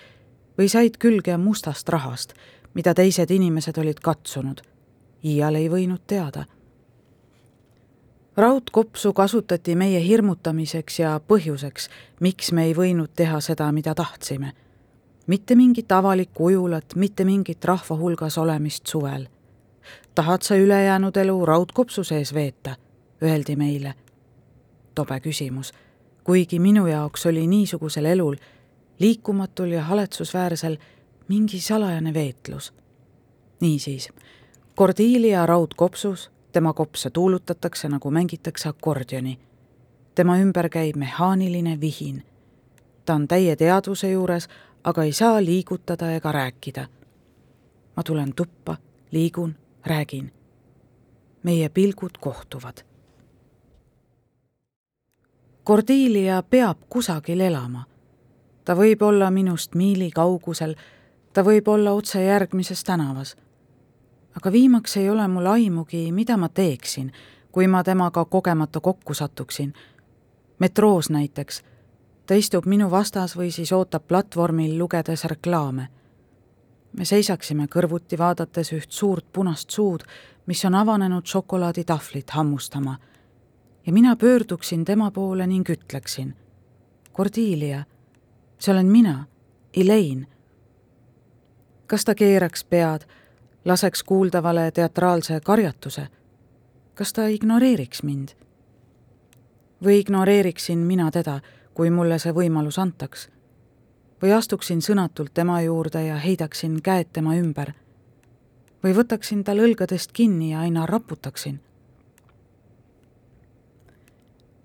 või 0.58 0.68
said 0.72 0.98
külge 0.98 1.36
mustast 1.36 1.88
rahast, 1.88 2.34
mida 2.75 2.94
teised 2.94 3.30
inimesed 3.30 3.78
olid 3.78 4.00
katsunud. 4.02 4.62
Iial 5.25 5.54
ei 5.54 5.68
võinud 5.70 6.00
teada. 6.06 6.44
raudkopsu 8.37 9.12
kasutati 9.12 9.75
meie 9.76 10.00
hirmutamiseks 10.06 10.99
ja 10.99 11.20
põhjuseks, 11.28 11.88
miks 12.20 12.52
me 12.52 12.64
ei 12.64 12.75
võinud 12.75 13.11
teha 13.16 13.40
seda, 13.40 13.73
mida 13.73 13.94
tahtsime. 13.94 14.52
mitte 15.26 15.54
mingit 15.54 15.92
avalikku 15.92 16.44
ujulat, 16.44 16.94
mitte 16.96 17.25
mingit 17.25 17.64
rahva 17.64 17.96
hulgas 17.96 18.38
olemist 18.38 18.87
suvel. 18.87 19.28
tahad 20.14 20.42
sa 20.42 20.56
ülejäänud 20.56 21.16
elu 21.16 21.46
raudkopsu 21.46 22.04
sees 22.04 22.35
veeta, 22.35 22.76
öeldi 23.23 23.56
meile. 23.56 23.94
tobe 24.94 25.20
küsimus 25.20 25.73
kuigi 26.26 26.58
minu 26.58 26.87
jaoks 26.87 27.26
oli 27.26 27.46
niisugusel 27.46 28.04
elul, 28.04 28.35
liikumatul 28.99 29.70
ja 29.70 29.85
haletsusväärsel, 29.85 30.76
mingi 31.28 31.61
salajane 31.61 32.14
veetlus. 32.14 32.73
niisiis, 33.61 34.08
Cordelia 34.76 35.47
raudkopsus, 35.47 36.30
tema 36.52 36.73
kopse 36.73 37.11
tuulutatakse, 37.11 37.88
nagu 37.88 38.11
mängitakse 38.11 38.68
akordioni. 38.68 39.38
tema 40.14 40.38
ümber 40.38 40.68
käib 40.68 40.97
mehaaniline 40.97 41.80
vihin. 41.80 42.23
ta 43.06 43.14
on 43.14 43.28
täie 43.28 43.56
teadvuse 43.56 44.11
juures, 44.11 44.49
aga 44.85 45.02
ei 45.02 45.12
saa 45.12 45.45
liigutada 45.45 46.11
ega 46.11 46.33
rääkida. 46.33 46.87
ma 47.97 48.02
tulen 48.02 48.35
tuppa, 48.35 48.76
liigun, 49.11 49.56
räägin. 49.87 50.33
meie 51.42 51.68
pilgud 51.68 52.18
kohtuvad 52.21 52.76
Cordelia 55.66 56.42
peab 56.42 56.78
kusagil 56.88 57.40
elama. 57.40 57.85
ta 58.64 58.75
võib 58.75 59.02
olla 59.02 59.30
minust 59.30 59.75
miili 59.75 60.11
kaugusel, 60.11 60.75
ta 61.33 61.42
võib 61.42 61.68
olla 61.68 61.92
otse 61.92 62.23
järgmises 62.25 62.85
tänavas. 62.85 63.37
Aga 64.36 64.52
viimaks 64.52 64.96
ei 64.96 65.10
ole 65.10 65.28
mul 65.28 65.46
aimugi, 65.46 66.12
mida 66.12 66.36
ma 66.36 66.48
teeksin, 66.48 67.12
kui 67.52 67.66
ma 67.66 67.84
temaga 67.84 68.24
kogemata 68.24 68.80
kokku 68.80 69.14
satuksin. 69.14 69.74
metroos 70.58 71.10
näiteks. 71.10 71.62
ta 72.26 72.34
istub 72.34 72.66
minu 72.66 72.90
vastas 72.90 73.36
või 73.36 73.50
siis 73.50 73.72
ootab 73.72 74.06
platvormil, 74.08 74.78
lugedes 74.78 75.24
reklaame. 75.24 75.88
me 76.92 77.04
seisaksime 77.04 77.66
kõrvuti, 77.66 78.18
vaadates 78.18 78.72
üht 78.72 78.90
suurt 78.90 79.26
punast 79.32 79.70
suud, 79.70 80.02
mis 80.46 80.64
on 80.64 80.74
avanenud 80.74 81.26
šokolaaditahvlit 81.26 82.30
hammustama 82.30 82.98
ja 83.86 83.92
mina 83.92 84.16
pöörduksin 84.16 84.84
tema 84.84 85.10
poole 85.10 85.46
ning 85.46 85.70
ütleksin. 85.70 86.34
Cordelia, 87.14 87.84
see 88.58 88.72
olen 88.72 88.86
mina, 88.86 89.24
Elaine. 89.76 90.26
kas 91.86 92.04
ta 92.04 92.14
keeraks 92.14 92.64
pead, 92.64 93.06
laseks 93.66 94.02
kuuldavale 94.02 94.70
teatraalse 94.70 95.40
karjatuse? 95.40 96.08
kas 96.94 97.12
ta 97.12 97.26
ignoreeriks 97.26 98.02
mind? 98.02 98.28
või 99.85 99.99
ignoreeriksin 100.00 100.78
mina 100.78 101.11
teda, 101.11 101.40
kui 101.75 101.90
mulle 101.90 102.18
see 102.18 102.32
võimalus 102.32 102.78
antaks? 102.78 103.28
või 104.23 104.32
astuksin 104.32 104.82
sõnatult 104.82 105.35
tema 105.35 105.61
juurde 105.61 106.04
ja 106.06 106.16
heidaksin 106.16 106.80
käed 106.82 107.11
tema 107.12 107.35
ümber? 107.37 107.73
või 108.85 108.94
võtaksin 108.94 109.44
tal 109.44 109.58
õlgadest 109.58 110.12
kinni 110.12 110.52
ja 110.52 110.61
aina 110.61 110.87
raputaksin? 110.87 111.61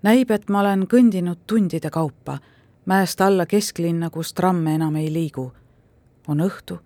näib, 0.02 0.30
et 0.30 0.48
ma 0.48 0.60
olen 0.60 0.86
kõndinud 0.86 1.42
tundide 1.46 1.90
kaupa 1.90 2.38
mäest 2.84 3.20
alla 3.20 3.46
kesklinna, 3.46 4.10
kus 4.10 4.34
tramme 4.34 4.74
enam 4.74 4.96
ei 4.96 5.12
liigu. 5.12 5.52
on 6.28 6.40
õhtu, 6.40 6.78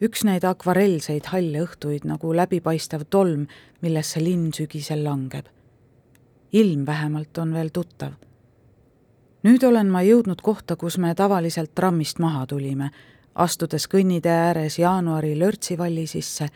üks 0.00 0.24
neid 0.24 0.44
akvarellseid 0.44 1.28
halle 1.32 1.64
õhtuid 1.64 2.06
nagu 2.08 2.32
läbipaistev 2.36 3.06
tolm, 3.10 3.46
millesse 3.80 4.20
linn 4.20 4.52
sügisel 4.52 5.04
langeb. 5.04 5.46
ilm 6.52 6.86
vähemalt 6.86 7.38
on 7.38 7.54
veel 7.54 7.68
tuttav. 7.68 8.12
nüüd 9.42 9.62
olen 9.64 9.86
ma 9.86 10.02
jõudnud 10.02 10.40
kohta, 10.42 10.76
kus 10.76 10.98
me 10.98 11.14
tavaliselt 11.14 11.74
trammist 11.74 12.18
maha 12.18 12.46
tulime, 12.46 12.90
astudes 13.34 13.86
kõnnitee 13.88 14.32
ääres 14.32 14.78
jaanuari 14.78 15.38
lörtsivalli 15.38 16.06
sisse, 16.06 16.48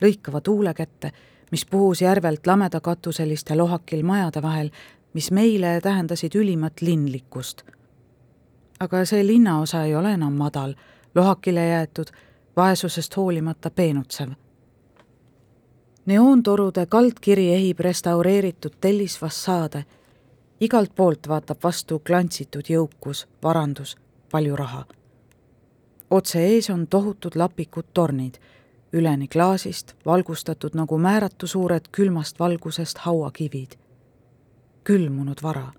lõikava 0.00 0.40
tuule 0.40 0.74
kätte, 0.74 1.12
mis 1.50 1.64
puhus 1.64 2.02
järvelt 2.02 2.46
lamedakatuseliste 2.46 3.56
lohakil 3.56 4.04
majade 4.04 4.42
vahel 4.42 4.70
mis 5.12 5.30
meile 5.30 5.80
tähendasid 5.82 6.34
ülimat 6.34 6.80
linlikkust. 6.80 7.62
aga 8.80 9.04
see 9.04 9.24
linnaosa 9.26 9.82
ei 9.84 9.94
ole 9.98 10.12
enam 10.14 10.32
madal, 10.38 10.74
lohakile 11.14 11.64
jäetud, 11.68 12.12
vaesusest 12.58 13.16
hoolimata 13.16 13.70
peenutsev. 13.70 14.30
neoontorude 16.06 16.86
kaldkiri 16.86 17.52
ehib 17.54 17.80
restaureeritud 17.80 18.72
tellisfassaade, 18.80 19.84
igalt 20.60 20.94
poolt 20.94 21.28
vaatab 21.28 21.58
vastu 21.64 21.98
klantsitud 21.98 22.70
jõukus, 22.74 23.26
varandus, 23.42 23.96
palju 24.30 24.56
raha. 24.56 24.84
otse 26.10 26.46
ees 26.46 26.70
on 26.70 26.86
tohutud 26.86 27.36
lapikud 27.36 27.86
tornid, 27.94 28.34
üleni 28.92 29.28
klaasist, 29.28 29.94
valgustatud 30.06 30.74
nagu 30.74 30.98
määratu 30.98 31.46
suured 31.46 31.84
külmast 31.92 32.38
valgusest 32.38 32.98
hauakivid. 32.98 33.78
külmunud 34.84 35.42
vara 35.42 35.72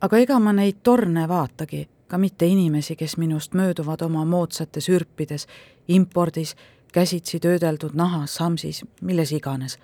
aga 0.00 0.18
ega 0.18 0.38
ma 0.38 0.52
neid 0.52 0.80
torne 0.82 1.28
vaatagi, 1.28 1.88
ka 2.10 2.18
mitte 2.18 2.46
inimesi, 2.46 2.96
kes 2.96 3.16
minust 3.16 3.54
mööduvad 3.54 4.02
oma 4.02 4.24
moodsates 4.24 4.88
ürpides, 4.88 5.46
impordis, 5.88 6.56
käsitsi 6.92 7.38
töödeldud 7.40 7.94
nahas, 7.94 8.34
samsis, 8.34 8.84
milles 9.00 9.32
iganes. 9.32 9.78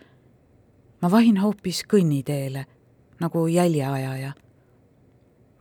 ma 1.03 1.11
vahin 1.11 1.37
hoopis 1.39 1.85
kõnniteele, 1.95 2.65
nagu 3.21 3.47
jäljeajaja. 3.47 4.33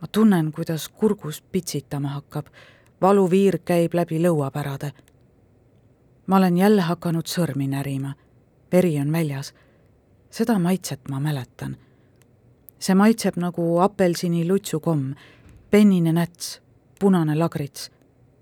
ma 0.00 0.08
tunnen, 0.12 0.52
kuidas 0.52 0.88
kurgus 0.88 1.42
pitsitama 1.42 2.08
hakkab, 2.08 2.46
valuviir 3.00 3.58
käib 3.58 3.94
läbi 3.94 4.18
lõuapärade. 4.18 4.90
ma 6.26 6.36
olen 6.36 6.56
jälle 6.56 6.82
hakanud 6.82 7.26
sõrmi 7.26 7.68
närima, 7.68 8.14
veri 8.72 9.00
on 9.00 9.12
väljas. 9.12 9.54
seda 10.30 10.58
maitset 10.58 11.08
ma 11.08 11.20
mäletan 11.20 11.76
see 12.78 12.94
maitseb 12.94 13.36
nagu 13.40 13.78
apelsini 13.78 14.44
lutsukomm, 14.48 15.14
pennine 15.70 16.12
näts, 16.12 16.62
punane 17.00 17.38
lagrits, 17.38 17.90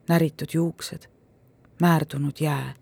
näritud 0.08 0.48
juuksed, 0.52 1.02
määrdunud 1.80 2.40
jää. 2.40 2.74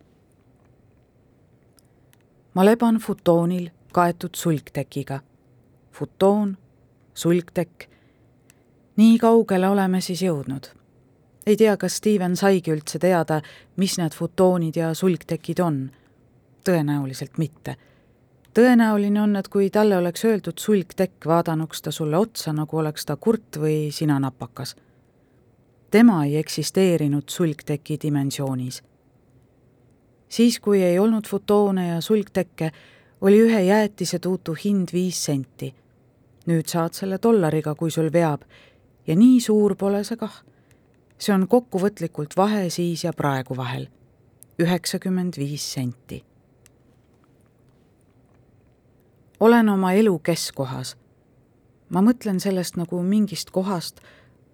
ma 2.54 2.64
leban 2.64 2.96
futoonil 2.96 3.70
kaetud 3.92 4.34
sulgtekiga. 4.36 5.20
futoon, 5.92 6.58
sulgtekk. 7.14 7.84
nii 8.96 9.18
kaugele 9.18 9.68
oleme 9.68 10.00
siis 10.00 10.22
jõudnud. 10.22 10.66
ei 11.46 11.56
tea, 11.56 11.76
kas 11.76 11.96
Steven 11.96 12.36
saigi 12.36 12.72
üldse 12.72 12.98
teada, 12.98 13.40
mis 13.76 13.98
need 13.98 14.12
futoonid 14.12 14.76
ja 14.76 14.94
sulgtekid 14.94 15.58
on. 15.58 15.90
tõenäoliselt 16.64 17.38
mitte 17.38 17.76
tõenäoline 18.54 19.20
on, 19.22 19.36
et 19.36 19.48
kui 19.48 19.70
talle 19.70 19.96
oleks 19.96 20.24
öeldud 20.24 20.60
sulgtekk, 20.60 21.26
vaadanuks 21.26 21.82
ta 21.82 21.92
sulle 21.92 22.16
otsa, 22.16 22.52
nagu 22.52 22.78
oleks 22.78 23.06
ta 23.06 23.16
kurt 23.16 23.58
või 23.58 23.90
sina 23.92 24.18
napakas. 24.20 24.76
tema 25.90 26.24
ei 26.24 26.36
eksisteerinud 26.36 27.28
sulgteki 27.28 27.98
dimensioonis. 28.02 28.82
siis, 30.28 30.60
kui 30.60 30.82
ei 30.82 30.98
olnud 30.98 31.28
fotoone 31.28 31.88
ja 31.88 32.00
sulgtekke, 32.00 32.72
oli 33.20 33.40
ühe 33.40 33.60
jäätisetuutu 33.60 34.56
hind 34.64 34.88
viis 34.92 35.24
senti. 35.24 35.74
nüüd 36.46 36.66
saad 36.66 36.92
selle 36.92 37.18
dollariga, 37.22 37.74
kui 37.74 37.90
sul 37.90 38.12
veab, 38.12 38.42
ja 39.06 39.16
nii 39.16 39.40
suur 39.40 39.76
pole 39.76 40.04
see 40.04 40.16
kah. 40.16 40.44
see 41.18 41.34
on 41.34 41.48
kokkuvõtlikult 41.48 42.36
vahe 42.36 42.70
siis 42.70 43.04
ja 43.04 43.12
praegu 43.12 43.56
vahel, 43.56 43.88
üheksakümmend 44.58 45.38
viis 45.38 45.72
senti 45.72 46.24
olen 49.42 49.68
oma 49.68 49.92
elu 49.92 50.18
keskkohas. 50.18 50.96
ma 51.88 52.00
mõtlen 52.00 52.38
sellest 52.40 52.76
nagu 52.78 53.02
mingist 53.02 53.50
kohast, 53.50 53.98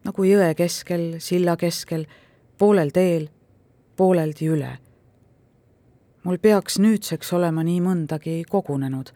nagu 0.05 0.25
jõe 0.25 0.55
keskel, 0.57 1.19
silla 1.19 1.57
keskel, 1.57 2.07
poolel 2.59 2.91
teel, 2.91 3.29
pooleldi 3.97 4.49
üle. 4.49 4.79
mul 6.25 6.39
peaks 6.39 6.79
nüüdseks 6.79 7.33
olema 7.33 7.63
nii 7.63 7.81
mõndagi 7.85 8.43
kogunenud, 8.49 9.13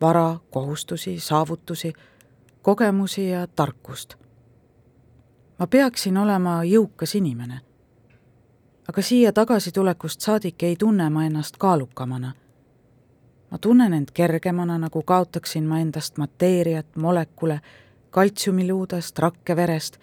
vara, 0.00 0.40
kohustusi, 0.50 1.18
saavutusi, 1.20 1.92
kogemusi 2.62 3.28
ja 3.28 3.46
tarkust. 3.46 4.14
ma 5.58 5.66
peaksin 5.66 6.16
olema 6.16 6.62
jõukas 6.64 7.14
inimene. 7.14 7.60
aga 8.88 9.02
siia 9.02 9.32
tagasitulekust 9.32 10.20
saadik 10.20 10.62
ei 10.62 10.76
tunne 10.76 11.10
ma 11.10 11.24
ennast 11.24 11.56
kaalukamana 11.56 12.32
ma 13.52 13.58
tunnen 13.58 13.92
end 13.92 14.08
kergemana, 14.14 14.78
nagu 14.78 15.02
kaotaksin 15.02 15.64
ma 15.68 15.78
endast 15.78 16.16
mateeriat, 16.16 16.96
molekule, 16.96 17.60
kaltsiumiluudest, 18.10 19.18
rakkeverest, 19.18 19.98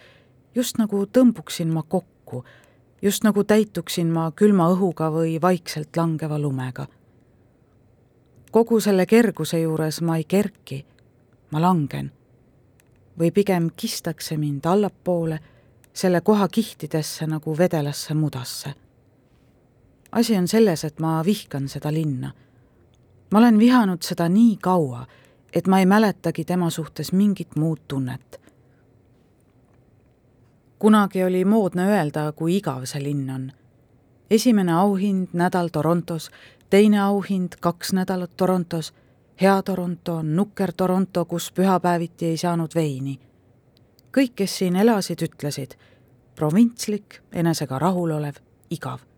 just 0.54 0.78
nagu 0.78 1.02
tõmbuksin 1.06 1.72
ma 1.74 1.82
kokku, 1.82 2.44
just 3.02 3.24
nagu 3.26 3.42
täituksin 3.44 4.12
ma 4.14 4.28
külma 4.30 4.68
õhuga 4.70 5.08
või 5.10 5.40
vaikselt 5.42 5.96
langeva 5.96 6.38
lumega. 6.38 6.86
kogu 8.50 8.80
selle 8.80 9.06
kerguse 9.06 9.60
juures 9.60 10.00
ma 10.00 10.16
ei 10.16 10.24
kerki, 10.24 10.84
ma 11.50 11.60
langen. 11.60 12.12
või 13.18 13.30
pigem 13.32 13.70
kistakse 13.76 14.36
mind 14.36 14.66
allapoole, 14.66 15.38
selle 15.92 16.20
koha 16.20 16.48
kihtidesse 16.48 17.26
nagu 17.26 17.58
vedelasse 17.58 18.14
mudasse. 18.14 18.74
asi 20.12 20.36
on 20.36 20.48
selles, 20.48 20.84
et 20.84 21.00
ma 21.00 21.24
vihkan 21.24 21.68
seda 21.68 21.92
linna 21.92 22.32
ma 23.30 23.38
olen 23.38 23.58
vihanud 23.58 24.02
seda 24.02 24.28
nii 24.28 24.56
kaua, 24.56 25.06
et 25.52 25.66
ma 25.66 25.78
ei 25.78 25.86
mäletagi 25.86 26.44
tema 26.44 26.70
suhtes 26.70 27.12
mingit 27.12 27.56
muud 27.56 27.78
tunnet. 27.88 28.40
kunagi 30.78 31.24
oli 31.24 31.44
moodne 31.44 31.86
öelda, 31.88 32.32
kui 32.32 32.56
igav 32.56 32.84
see 32.84 33.02
linn 33.02 33.30
on. 33.30 33.52
esimene 34.30 34.72
auhind 34.72 35.28
nädal 35.32 35.68
Torontos, 35.68 36.30
teine 36.70 37.00
auhind 37.00 37.52
kaks 37.60 37.92
nädalat 37.92 38.36
Torontos, 38.36 38.94
hea 39.40 39.62
Toronto, 39.62 40.22
nukker 40.22 40.72
Toronto, 40.72 41.24
kus 41.24 41.52
pühapäeviti 41.52 42.26
ei 42.26 42.36
saanud 42.36 42.74
veini. 42.74 43.20
kõik, 44.16 44.32
kes 44.34 44.58
siin 44.58 44.76
elasid, 44.76 45.22
ütlesid 45.22 45.76
provintslik, 46.34 47.20
enesega 47.32 47.78
rahulolev, 47.78 48.34
igav 48.70 49.09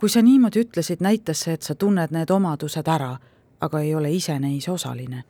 kui 0.00 0.08
sa 0.08 0.22
niimoodi 0.22 0.62
ütlesid, 0.64 1.02
näitas 1.04 1.42
see, 1.44 1.54
et 1.54 1.62
sa 1.62 1.74
tunned 1.74 2.14
need 2.16 2.30
omadused 2.32 2.88
ära, 2.88 3.18
aga 3.60 3.80
ei 3.84 3.94
ole 3.94 4.12
ise 4.16 4.38
neis 4.40 4.68
osaline. 4.68 5.24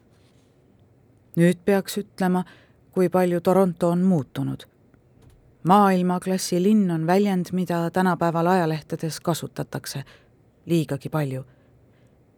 nüüd 1.37 1.59
peaks 1.65 1.99
ütlema, 1.99 2.45
kui 2.91 3.09
palju 3.09 3.41
Toronto 3.41 3.89
on 3.89 4.03
muutunud. 4.03 4.63
maailmaklassi 5.63 6.63
linn 6.63 6.91
on 6.91 7.07
väljend, 7.07 7.47
mida 7.53 7.91
tänapäeval 7.91 8.47
ajalehtedes 8.47 9.21
kasutatakse 9.21 10.05
liigagi 10.67 11.09
palju. 11.09 11.45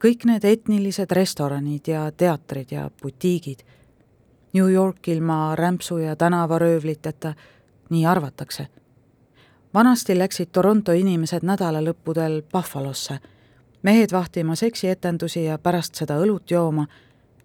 kõik 0.04 0.24
need 0.24 0.44
etnilised 0.44 1.10
restoranid 1.12 1.88
ja 1.88 2.12
teatrid 2.12 2.72
ja 2.72 2.90
butiigid, 3.02 3.60
New 4.54 4.72
York 4.72 5.08
ilma 5.08 5.56
rämpsu 5.56 5.98
ja 5.98 6.16
tänavaröövliteta, 6.16 7.34
nii 7.90 8.06
arvatakse 8.06 8.68
vanasti 9.74 10.18
läksid 10.18 10.48
Toronto 10.52 10.92
inimesed 10.92 11.42
nädalalõppudel 11.42 12.42
Buffalosse, 12.52 13.18
mehed 13.82 14.12
vahtima 14.12 14.54
seksietendusi 14.54 15.44
ja 15.44 15.58
pärast 15.58 15.94
seda 15.94 16.18
õlut 16.20 16.50
jooma, 16.50 16.86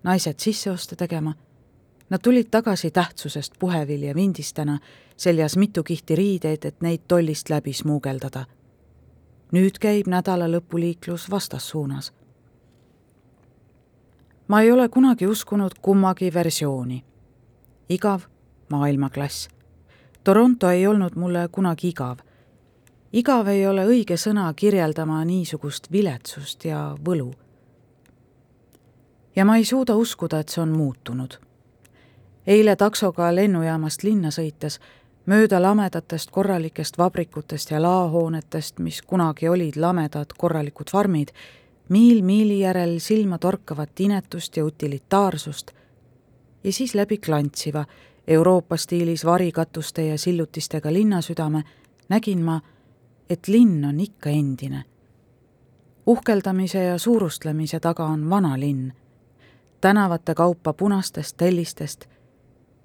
naised 0.04 0.40
sisseoste 0.40 0.96
tegema. 0.96 1.34
Nad 2.10 2.20
tulid 2.24 2.48
tagasi 2.52 2.92
tähtsusest 2.92 3.54
puhevilja 3.60 4.16
vindistena, 4.16 4.80
seljas 5.18 5.58
mitu 5.58 5.84
kihti 5.84 6.16
riideid, 6.16 6.66
et 6.66 6.82
neid 6.82 7.02
tollist 7.08 7.50
läbi 7.50 7.74
smuugeldada. 7.74 8.46
nüüd 9.52 9.80
käib 9.80 10.08
nädalalõpuliiklus 10.08 11.30
vastassuunas. 11.30 12.13
ma 14.48 14.62
ei 14.62 14.72
ole 14.72 14.90
kunagi 14.90 15.28
uskunud 15.28 15.72
kummagi 15.82 16.34
versiooni. 16.34 17.04
igav 17.90 18.22
maailmaklass 18.70 19.57
Toronto 20.28 20.70
ei 20.70 20.88
olnud 20.88 21.16
mulle 21.16 21.50
kunagi 21.52 21.88
igav. 21.88 22.18
igav 23.13 23.48
ei 23.48 23.62
ole 23.68 23.86
õige 23.88 24.18
sõna 24.20 24.50
kirjeldama 24.54 25.22
niisugust 25.26 25.86
viletsust 25.92 26.66
ja 26.66 26.98
võlu. 27.06 27.32
ja 29.36 29.46
ma 29.46 29.56
ei 29.56 29.63
suuda 29.66 29.96
uskuda, 29.96 30.40
et 30.40 30.50
see 30.50 30.62
on 30.62 30.70
muutunud. 30.70 31.38
eile 32.48 32.76
taksoga 32.76 33.36
lennujaamast 33.36 34.04
linna 34.04 34.28
sõites, 34.28 34.80
mööda 35.26 35.62
lamedatest 35.62 36.32
korralikest 36.32 36.98
vabrikutest 36.98 37.72
ja 37.72 37.82
laohoonetest, 37.82 38.80
mis 38.80 39.02
kunagi 39.02 39.48
olid 39.48 39.80
lamedad 39.80 40.36
korralikud 40.38 40.92
farmid, 40.92 41.32
miil 41.90 42.22
miili 42.22 42.60
järel 42.60 43.00
silma 43.00 43.38
torkavat 43.38 44.00
inetust 44.00 44.58
ja 44.58 44.66
utilitaarsust 44.66 45.72
ja 46.63 46.74
siis 46.74 46.96
läbi 46.96 47.18
klantsiva, 47.18 47.86
Euroopa 48.28 48.78
stiilis 48.78 49.26
varikatuste 49.26 50.06
ja 50.06 50.18
sillutistega 50.18 50.94
linnasüdame, 50.94 51.63
nägin 52.10 52.42
ma, 52.44 52.62
et 53.30 53.48
linn 53.48 53.86
on 53.86 54.00
ikka 54.00 54.30
endine. 54.30 54.84
uhkeldamise 56.06 56.84
ja 56.84 56.98
suurustlemise 56.98 57.80
taga 57.80 58.06
on 58.06 58.30
vana 58.30 58.60
linn, 58.60 58.92
tänavate 59.82 60.36
kaupa 60.36 60.74
punastest 60.74 61.38
tellistest, 61.38 62.06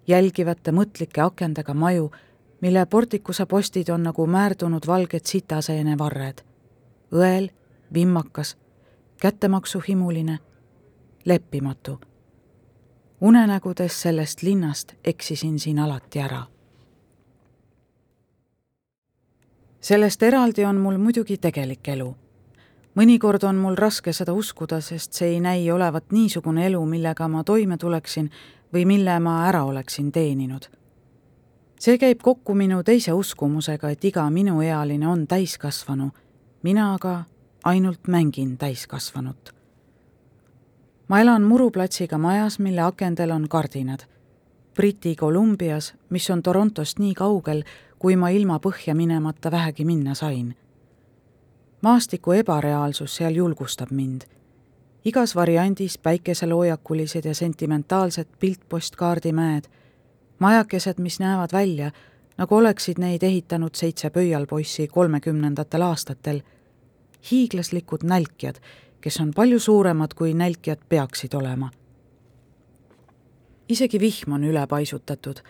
jälgivate 0.07 0.73
mõtlike 0.73 1.21
akendega 1.21 1.75
maju, 1.75 2.11
mille 2.61 2.87
portikuse 2.87 3.47
postid 3.47 3.89
on 3.89 4.03
nagu 4.03 4.27
määrdunud 4.27 4.87
valged 4.87 5.25
sitaseene 5.25 5.99
varred. 5.99 6.43
õel, 7.15 7.49
vimmakas, 7.95 8.57
kättemaksuhimuline, 9.21 10.39
leppimatu. 11.25 12.01
Unenägudes 13.23 14.03
sellest 14.03 14.43
linnast 14.43 14.93
eksisin 15.05 15.59
siin 15.59 15.79
alati 15.79 16.21
ära. 16.21 16.43
sellest 19.81 20.23
eraldi 20.23 20.65
on 20.65 20.77
mul 20.77 20.99
muidugi 20.99 21.37
tegelik 21.39 21.89
elu 21.89 22.15
mõnikord 22.95 23.45
on 23.49 23.57
mul 23.57 23.77
raske 23.79 24.13
seda 24.13 24.33
uskuda, 24.37 24.81
sest 24.81 25.13
see 25.17 25.35
ei 25.35 25.41
näi 25.41 25.71
olevat 25.71 26.13
niisugune 26.13 26.67
elu, 26.67 26.85
millega 26.87 27.29
ma 27.29 27.45
toime 27.45 27.79
tuleksin 27.79 28.31
või 28.75 28.85
mille 28.87 29.19
ma 29.21 29.47
ära 29.49 29.65
oleksin 29.65 30.13
teeninud. 30.13 30.69
see 31.79 31.99
käib 31.99 32.21
kokku 32.23 32.55
minu 32.55 32.83
teise 32.83 33.13
uskumusega, 33.13 33.91
et 33.91 34.05
iga 34.05 34.31
minuealine 34.31 35.09
on 35.09 35.27
täiskasvanu, 35.27 36.11
mina 36.63 36.95
aga 36.95 37.25
ainult 37.65 38.09
mängin 38.09 38.59
täiskasvanut. 38.59 39.62
Ma 41.13 41.19
elan 41.21 41.43
muruplatsiga 41.45 42.17
majas, 42.19 42.57
mille 42.59 42.81
akendel 42.81 43.31
on 43.31 43.45
kardinad. 43.49 44.07
Briti 44.75 45.13
Kolumbias, 45.17 45.93
mis 46.11 46.31
on 46.31 46.43
Torontost 46.43 46.99
nii 46.99 47.13
kaugel, 47.15 47.61
kui 47.99 48.17
ma 48.17 48.31
ilma 48.33 48.57
põhja 48.57 48.95
minemata 48.97 49.51
vähegi 49.51 49.85
minna 49.85 50.15
sain 50.17 50.55
maastiku 51.83 52.33
ebareaalsus 52.33 53.17
seal 53.17 53.35
julgustab 53.35 53.91
mind. 53.91 54.23
igas 55.05 55.37
variandis 55.37 55.99
päikeseloojakulised 55.99 57.25
ja 57.25 57.35
sentimentaalsed 57.35 58.27
piltpostkaardimäed, 58.39 59.65
majakesed, 60.39 60.95
mis 60.99 61.21
näevad 61.21 61.53
välja, 61.53 61.91
nagu 62.39 62.57
oleksid 62.57 62.99
neid 62.99 63.23
ehitanud 63.23 63.75
seitse 63.75 64.11
pöialpoissi 64.11 64.89
kolmekümnendatel 64.89 65.83
aastatel, 65.83 66.41
hiiglaslikud 67.31 68.01
nälkjad, 68.03 68.57
kes 69.03 69.21
on 69.21 69.31
palju 69.35 69.59
suuremad, 69.59 70.15
kui 70.15 70.35
nälkjad 70.35 70.89
peaksid 70.89 71.35
olema. 71.35 71.71
isegi 73.69 74.01
vihm 74.01 74.33
on 74.33 74.45
ülepaisutatud. 74.45 75.43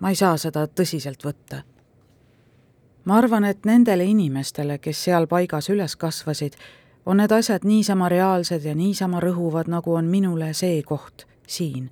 ma 0.00 0.08
ei 0.08 0.14
saa 0.14 0.36
seda 0.36 0.66
tõsiselt 0.66 1.24
võtta 1.24 1.62
ma 3.06 3.18
arvan, 3.18 3.44
et 3.44 3.64
nendele 3.64 4.04
inimestele, 4.04 4.78
kes 4.78 5.04
seal 5.04 5.26
paigas 5.30 5.70
üles 5.70 5.96
kasvasid, 5.96 6.58
on 7.06 7.22
need 7.22 7.32
asjad 7.32 7.64
niisama 7.64 8.08
reaalsed 8.10 8.64
ja 8.66 8.74
niisama 8.74 9.20
rõhuvad, 9.22 9.70
nagu 9.70 9.94
on 9.94 10.10
minule 10.10 10.52
see 10.54 10.82
koht 10.82 11.26
siin. 11.46 11.90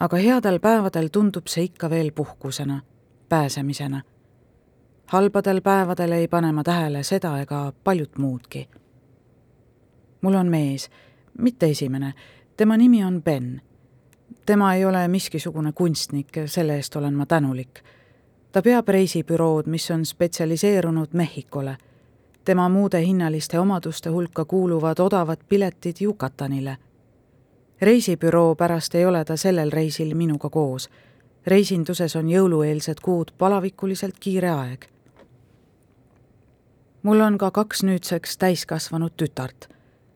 aga 0.00 0.16
headel 0.16 0.58
päevadel 0.60 1.08
tundub 1.12 1.46
see 1.46 1.68
ikka 1.68 1.90
veel 1.90 2.10
puhkusena, 2.12 2.80
pääsemisena. 3.28 4.02
halbadel 5.06 5.60
päevadel 5.60 6.12
ei 6.12 6.28
pane 6.28 6.52
ma 6.52 6.64
tähele 6.64 7.02
seda 7.02 7.40
ega 7.40 7.72
paljut 7.84 8.18
muudki. 8.18 8.68
Mul 10.24 10.34
on 10.40 10.48
mees, 10.48 10.88
mitte 11.38 11.68
esimene, 11.70 12.14
tema 12.56 12.76
nimi 12.80 13.04
on 13.04 13.22
Ben. 13.22 13.60
tema 14.46 14.74
ei 14.74 14.84
ole 14.84 15.08
miskisugune 15.08 15.72
kunstnik, 15.72 16.32
selle 16.46 16.76
eest 16.80 16.96
olen 16.96 17.14
ma 17.14 17.26
tänulik 17.26 17.84
ta 18.54 18.62
peab 18.62 18.88
reisibürood, 18.88 19.66
mis 19.66 19.90
on 19.90 20.06
spetsialiseerunud 20.06 21.08
Mehhikole. 21.12 21.76
tema 22.44 22.68
muude 22.68 23.00
hinnaliste 23.06 23.58
omaduste 23.58 24.10
hulka 24.10 24.44
kuuluvad 24.44 24.98
odavad 24.98 25.38
piletid 25.48 25.96
Yucatanile. 26.00 26.76
reisibüroo 27.80 28.54
pärast 28.54 28.94
ei 28.94 29.06
ole 29.06 29.24
ta 29.24 29.36
sellel 29.36 29.72
reisil 29.72 30.14
minuga 30.14 30.50
koos. 30.50 30.90
reisinduses 31.46 32.16
on 32.16 32.28
jõulueelsed 32.28 33.00
kuud 33.02 33.30
palavikuliselt 33.38 34.14
kiire 34.20 34.50
aeg. 34.50 34.86
mul 37.02 37.20
on 37.20 37.38
ka 37.38 37.50
kaks 37.50 37.82
nüüdseks 37.82 38.38
täiskasvanud 38.38 39.12
tütart. 39.16 39.68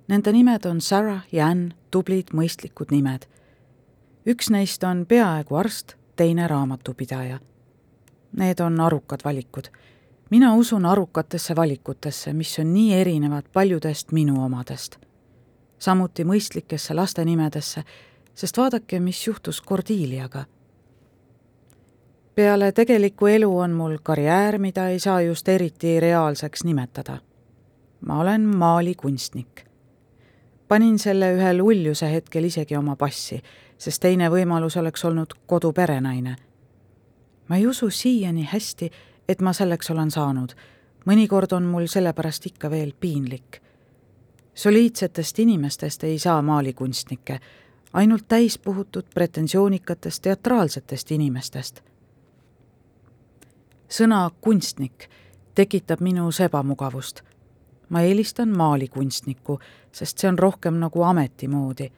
Nende 0.08 0.32
nimed 0.32 0.64
on 0.64 0.80
Sarah 0.80 1.26
ja 1.32 1.46
Ann, 1.46 1.72
tublid 1.90 2.32
mõistlikud 2.32 2.90
nimed. 2.90 3.26
üks 4.26 4.50
neist 4.50 4.84
on 4.84 5.06
peaaegu 5.06 5.56
arst, 5.56 5.96
teine 6.16 6.48
raamatupidaja 6.48 7.38
Need 8.36 8.60
on 8.60 8.80
arukad 8.80 9.20
valikud. 9.24 9.64
mina 10.30 10.54
usun 10.54 10.86
arukatesse 10.86 11.56
valikutesse, 11.56 12.32
mis 12.32 12.58
on 12.58 12.74
nii 12.74 12.94
erinevad 12.94 13.44
paljudest 13.52 14.12
minu 14.12 14.44
omadest. 14.44 14.96
samuti 15.78 16.24
mõistlikesse 16.24 16.94
lastenimedesse, 16.94 17.82
sest 18.34 18.56
vaadake, 18.58 19.00
mis 19.00 19.26
juhtus 19.26 19.62
Cordeliaga. 19.62 20.44
peale 22.34 22.72
tegelikku 22.72 23.26
elu 23.26 23.58
on 23.58 23.70
mul 23.70 23.98
karjäär, 24.02 24.58
mida 24.58 24.88
ei 24.88 25.00
saa 25.00 25.20
just 25.20 25.48
eriti 25.48 26.00
reaalseks 26.00 26.64
nimetada. 26.64 27.18
ma 28.00 28.20
olen 28.20 28.40
maalikunstnik. 28.56 29.67
Panin 30.68 30.98
selle 30.98 31.32
ühel 31.34 31.60
uljuse 31.60 32.12
hetkel 32.12 32.44
isegi 32.44 32.76
oma 32.76 32.96
passi, 32.96 33.42
sest 33.78 34.00
teine 34.02 34.28
võimalus 34.30 34.76
oleks 34.76 35.04
olnud 35.04 35.34
koduperenaine 35.46 36.36
ma 37.48 37.56
ei 37.56 37.66
usu 37.66 37.90
siiani 37.90 38.48
hästi, 38.52 38.90
et 39.28 39.40
ma 39.40 39.52
selleks 39.52 39.90
olen 39.90 40.10
saanud. 40.10 40.52
mõnikord 41.08 41.52
on 41.56 41.64
mul 41.64 41.86
sellepärast 41.86 42.46
ikka 42.46 42.70
veel 42.70 42.92
piinlik. 43.00 43.60
soliidsetest 44.54 45.38
inimestest 45.38 46.04
ei 46.04 46.18
saa 46.18 46.42
maalikunstnikke, 46.42 47.40
ainult 47.92 48.28
täispuhutud 48.28 49.04
pretensioonikatest 49.14 50.22
teatraalsetest 50.22 51.10
inimestest. 51.10 51.80
sõna 53.88 54.30
kunstnik 54.40 55.08
tekitab 55.54 56.00
minus 56.00 56.40
ebamugavust. 56.40 57.22
Ma 57.88 58.00
eelistan 58.00 58.48
maalikunstnikku, 58.48 59.58
sest 59.92 60.18
see 60.18 60.28
on 60.28 60.38
rohkem 60.38 60.74
nagu 60.80 61.02
ameti 61.02 61.48
moodi 61.48 61.90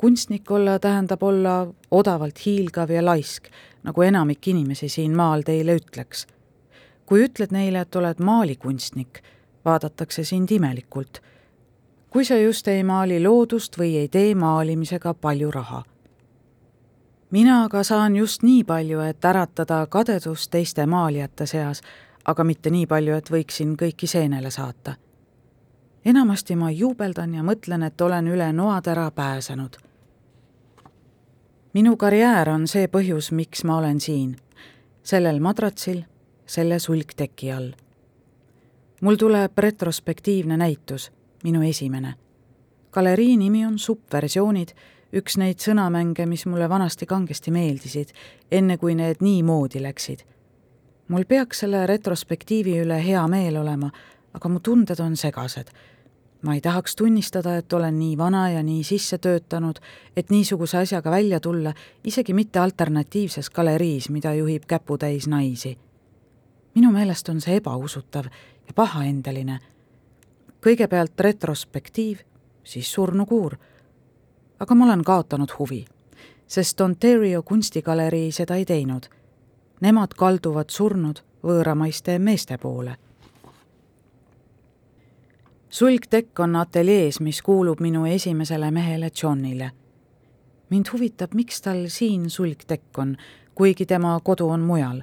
kunstnik 0.00 0.50
olla 0.50 0.78
tähendab 0.78 1.22
olla 1.22 1.66
odavalt 1.90 2.46
hiilgav 2.46 2.90
ja 2.90 3.04
laisk, 3.04 3.44
nagu 3.82 4.02
enamik 4.02 4.48
inimesi 4.48 4.88
siin 4.88 5.16
maal 5.16 5.42
teile 5.42 5.76
ütleks. 5.76 6.26
kui 7.06 7.24
ütled 7.24 7.52
neile, 7.52 7.80
et 7.80 7.96
oled 7.96 8.18
maalikunstnik, 8.20 9.22
vaadatakse 9.64 10.24
sind 10.24 10.50
imelikult. 10.50 11.22
kui 12.10 12.24
sa 12.24 12.36
just 12.36 12.68
ei 12.68 12.84
maali 12.84 13.22
loodust 13.22 13.78
või 13.78 13.96
ei 13.96 14.08
tee 14.08 14.34
maalimisega 14.34 15.14
palju 15.14 15.50
raha. 15.50 15.82
mina 17.30 17.64
aga 17.64 17.82
saan 17.82 18.16
just 18.16 18.42
nii 18.42 18.64
palju, 18.64 19.00
et 19.00 19.24
äratada 19.24 19.86
kadedust 19.86 20.50
teiste 20.50 20.86
maalijate 20.86 21.46
seas, 21.46 21.82
aga 22.24 22.44
mitte 22.44 22.70
nii 22.70 22.86
palju, 22.86 23.14
et 23.14 23.30
võiksin 23.30 23.76
kõiki 23.76 24.06
seenele 24.06 24.50
saata 24.50 24.94
enamasti 26.04 26.56
ma 26.56 26.70
juubeldan 26.70 27.34
ja 27.34 27.42
mõtlen, 27.42 27.82
et 27.86 28.00
olen 28.00 28.28
üle 28.28 28.52
noatera 28.52 29.10
pääsenud 29.10 29.78
minu 31.78 31.96
karjäär 31.96 32.48
on 32.50 32.64
see 32.68 32.88
põhjus, 32.90 33.30
miks 33.30 33.64
ma 33.68 33.76
olen 33.78 34.00
siin, 34.00 34.32
sellel 35.06 35.40
madratsil, 35.40 36.02
selle 36.46 36.78
sulgteki 36.78 37.52
all. 37.52 37.72
mul 39.00 39.16
tuleb 39.16 39.58
retrospektiivne 39.58 40.56
näitus, 40.56 41.12
minu 41.44 41.62
esimene. 41.62 42.14
galerii 42.92 43.36
nimi 43.36 43.66
on 43.66 43.78
Subversioonid, 43.78 44.74
üks 45.12 45.36
neid 45.38 45.60
sõnamänge, 45.62 46.26
mis 46.26 46.46
mulle 46.46 46.68
vanasti 46.68 47.06
kangesti 47.06 47.50
meeldisid, 47.50 48.10
enne 48.50 48.76
kui 48.76 48.94
need 48.94 49.16
niimoodi 49.20 49.82
läksid. 49.82 50.24
mul 51.08 51.24
peaks 51.24 51.60
selle 51.60 51.86
retrospektiivi 51.86 52.80
üle 52.80 53.04
hea 53.04 53.26
meel 53.28 53.56
olema, 53.56 53.90
aga 54.38 54.48
mu 54.48 54.60
tunded 54.62 55.00
on 55.02 55.16
segased 55.16 55.74
ma 56.42 56.54
ei 56.54 56.60
tahaks 56.60 56.96
tunnistada, 56.96 57.56
et 57.56 57.72
olen 57.72 57.98
nii 57.98 58.18
vana 58.18 58.50
ja 58.50 58.62
nii 58.62 58.84
sisse 58.84 59.18
töötanud, 59.18 59.76
et 60.16 60.30
niisuguse 60.30 60.78
asjaga 60.78 61.10
välja 61.10 61.40
tulla, 61.40 61.74
isegi 62.04 62.34
mitte 62.34 62.58
alternatiivses 62.58 63.50
galeriis, 63.50 64.10
mida 64.10 64.34
juhib 64.34 64.62
käputäis 64.66 65.26
naisi. 65.28 65.78
minu 66.74 66.92
meelest 66.92 67.28
on 67.28 67.40
see 67.40 67.56
ebausutav 67.56 68.24
ja 68.66 68.74
pahaendeline. 68.74 69.58
kõigepealt 70.66 71.20
retrospektiiv, 71.20 72.18
siis 72.64 72.92
surnukuur. 72.92 73.56
aga 74.60 74.74
ma 74.74 74.84
olen 74.84 75.04
kaotanud 75.04 75.50
huvi, 75.58 75.84
sest 76.46 76.80
Ontario 76.80 77.42
kunstigalerii 77.42 78.32
seda 78.32 78.54
ei 78.54 78.64
teinud. 78.64 79.06
Nemad 79.80 80.14
kalduvad 80.14 80.70
surnud 80.70 81.22
võõramaiste 81.42 82.18
meeste 82.18 82.58
poole 82.58 82.96
sulgtekk 85.70 86.40
on 86.40 86.56
ateljees, 86.56 87.20
mis 87.20 87.42
kuulub 87.42 87.80
minu 87.80 88.06
esimesele 88.06 88.70
mehele 88.70 89.10
Johnile. 89.22 89.70
mind 90.70 90.86
huvitab, 90.92 91.34
miks 91.34 91.62
tal 91.62 91.84
siin 91.88 92.30
sulgtekk 92.30 92.98
on, 92.98 93.16
kuigi 93.54 93.86
tema 93.86 94.20
kodu 94.24 94.48
on 94.48 94.60
mujal. 94.60 95.02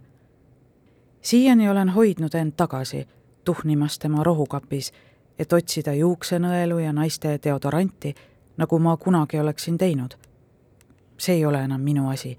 siiani 1.22 1.70
olen 1.70 1.90
hoidnud 1.90 2.34
end 2.34 2.52
tagasi, 2.58 3.08
tuhnimast 3.46 4.02
tema 4.02 4.24
rohukapis, 4.24 4.94
et 5.40 5.54
otsida 5.54 5.94
juuksenõelu 5.94 6.78
ja 6.78 6.94
naiste 6.94 7.40
deodoranti, 7.44 8.16
nagu 8.58 8.80
ma 8.80 8.98
kunagi 8.98 9.40
oleksin 9.40 9.78
teinud. 9.78 10.14
see 11.18 11.36
ei 11.36 11.46
ole 11.46 11.64
enam 11.64 11.82
minu 11.82 12.10
asi. 12.10 12.38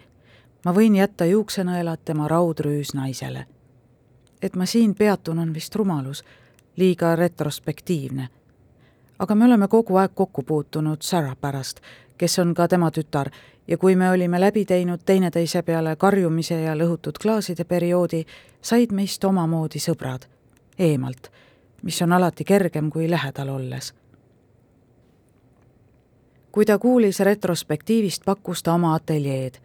ma 0.64 0.72
võin 0.72 0.96
jätta 0.96 1.24
juuksenõelad 1.24 2.00
tema 2.04 2.28
raudrüüs 2.28 2.94
naisele. 2.94 3.46
et 4.42 4.56
ma 4.56 4.66
siin 4.66 4.94
peatun, 4.94 5.38
on 5.38 5.54
vist 5.54 5.74
rumalus, 5.74 6.24
liiga 6.76 7.16
retrospektiivne. 7.16 8.28
aga 9.18 9.34
me 9.34 9.44
oleme 9.44 9.68
kogu 9.68 9.96
aeg 9.96 10.10
kokku 10.14 10.42
puutunud 10.42 10.96
Sarah 11.00 11.36
pärast, 11.40 11.80
kes 12.18 12.38
on 12.38 12.54
ka 12.54 12.68
tema 12.68 12.90
tütar 12.90 13.30
ja 13.68 13.78
kui 13.78 13.96
me 13.96 14.10
olime 14.10 14.40
läbi 14.40 14.64
teinud 14.64 15.00
teineteise 15.06 15.62
peale 15.62 15.96
karjumise 15.96 16.60
ja 16.60 16.74
lõhutud 16.74 17.18
klaaside 17.22 17.64
perioodi, 17.64 18.24
said 18.62 18.92
meist 18.92 19.24
omamoodi 19.24 19.78
sõbrad, 19.78 20.26
eemalt, 20.78 21.30
mis 21.82 22.02
on 22.02 22.12
alati 22.12 22.44
kergem 22.44 22.90
kui 22.90 23.10
lähedal 23.10 23.48
olles. 23.48 23.94
kui 26.52 26.64
ta 26.64 26.78
kuulis 26.78 27.20
retrospektiivist, 27.20 28.24
pakkus 28.24 28.62
ta 28.62 28.72
oma 28.72 28.94
ateljeed. 28.94 29.58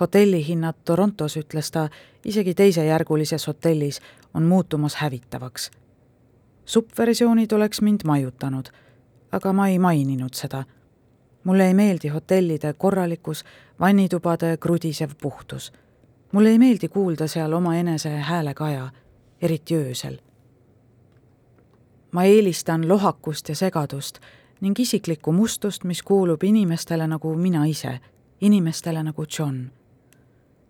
hotellihinnad 0.00 0.74
Torontos, 0.84 1.36
ütles 1.36 1.70
ta, 1.70 1.88
isegi 2.24 2.54
teisejärgulises 2.54 3.46
hotellis 3.46 4.00
on 4.34 4.42
muutumas 4.42 4.94
hävitavaks. 4.94 5.70
Suppversioonid 6.66 7.52
oleks 7.52 7.80
mind 7.80 8.00
majutanud, 8.04 8.68
aga 9.32 9.52
ma 9.52 9.68
ei 9.68 9.78
maininud 9.78 10.34
seda 10.34 10.64
mulle 11.44 11.66
ei 11.66 11.74
meeldi 11.74 12.08
hotellide 12.08 12.72
korralikkus, 12.72 13.44
vannitubade 13.80 14.56
krudisev 14.56 15.10
puhtus. 15.20 15.72
mulle 16.32 16.48
ei 16.48 16.58
meeldi 16.58 16.88
kuulda 16.88 17.28
seal 17.28 17.52
omaenese 17.52 18.08
häälekaja, 18.08 18.90
eriti 19.42 19.76
öösel. 19.76 20.18
ma 22.12 22.24
eelistan 22.24 22.88
lohakust 22.88 23.48
ja 23.48 23.54
segadust 23.54 24.18
ning 24.60 24.80
isiklikku 24.80 25.32
mustust, 25.32 25.84
mis 25.84 26.02
kuulub 26.02 26.42
inimestele 26.42 27.06
nagu 27.06 27.36
mina 27.36 27.64
ise, 27.64 28.00
inimestele 28.40 29.02
nagu 29.02 29.24
John. 29.38 29.70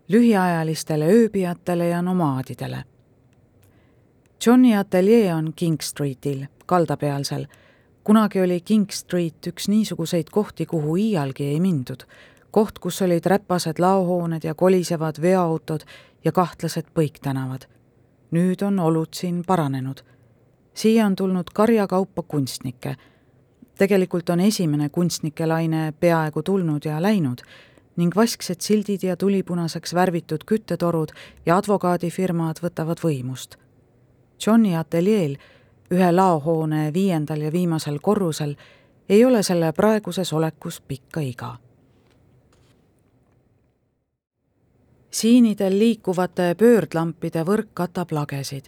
lühiajalistele 0.07 1.05
ööbijatele 1.05 1.87
ja 1.87 2.01
nomaadidele. 2.01 2.83
Johni 4.47 4.75
ateljee 4.77 5.33
on 5.33 5.53
King 5.55 5.77
Streetil, 5.81 6.45
kaldapealsel 6.65 7.45
kunagi 8.05 8.41
oli 8.41 8.61
King 8.61 8.85
Street 8.91 9.47
üks 9.47 9.65
niisuguseid 9.67 10.29
kohti, 10.31 10.65
kuhu 10.65 10.95
iialgi 10.95 11.43
ei 11.43 11.59
mindud. 11.59 12.05
koht, 12.51 12.79
kus 12.79 13.01
olid 13.01 13.25
räpased 13.25 13.79
laohooned 13.79 14.43
ja 14.43 14.55
kolisevad 14.55 15.15
veoautod 15.21 15.81
ja 16.25 16.31
kahtlased 16.31 16.85
põiktänavad. 16.93 17.65
nüüd 18.31 18.61
on 18.61 18.79
olud 18.79 19.13
siin 19.13 19.43
paranenud. 19.47 19.97
siia 20.73 21.05
on 21.05 21.15
tulnud 21.15 21.49
karjakaupa 21.53 22.21
kunstnikke. 22.21 22.95
tegelikult 23.77 24.29
on 24.29 24.39
esimene 24.39 24.89
kunstnike 24.89 25.45
laine 25.45 25.93
peaaegu 25.99 26.43
tulnud 26.43 26.85
ja 26.85 27.01
läinud 27.01 27.41
ning 27.95 28.15
vasksed 28.15 28.61
sildid 28.61 29.03
ja 29.03 29.17
tulipunaseks 29.17 29.93
värvitud 29.93 30.43
küttetorud 30.45 31.11
ja 31.45 31.57
advokaadifirmad 31.57 32.59
võtavad 32.61 33.01
võimust. 33.01 33.64
Johni 34.45 34.75
ateljeel 34.75 35.37
ühe 35.91 36.11
laohoone 36.11 36.93
viiendal 36.93 37.41
ja 37.41 37.51
viimasel 37.51 37.99
korrusel, 38.01 38.55
ei 39.09 39.25
ole 39.25 39.43
selle 39.43 39.71
praeguses 39.71 40.33
olekus 40.33 40.81
pikka 40.81 41.19
iga. 41.19 41.57
siinidel 45.15 45.79
liikuvate 45.79 46.55
pöördlampide 46.59 47.43
võrk 47.47 47.67
katab 47.73 48.11
lagesid. 48.11 48.65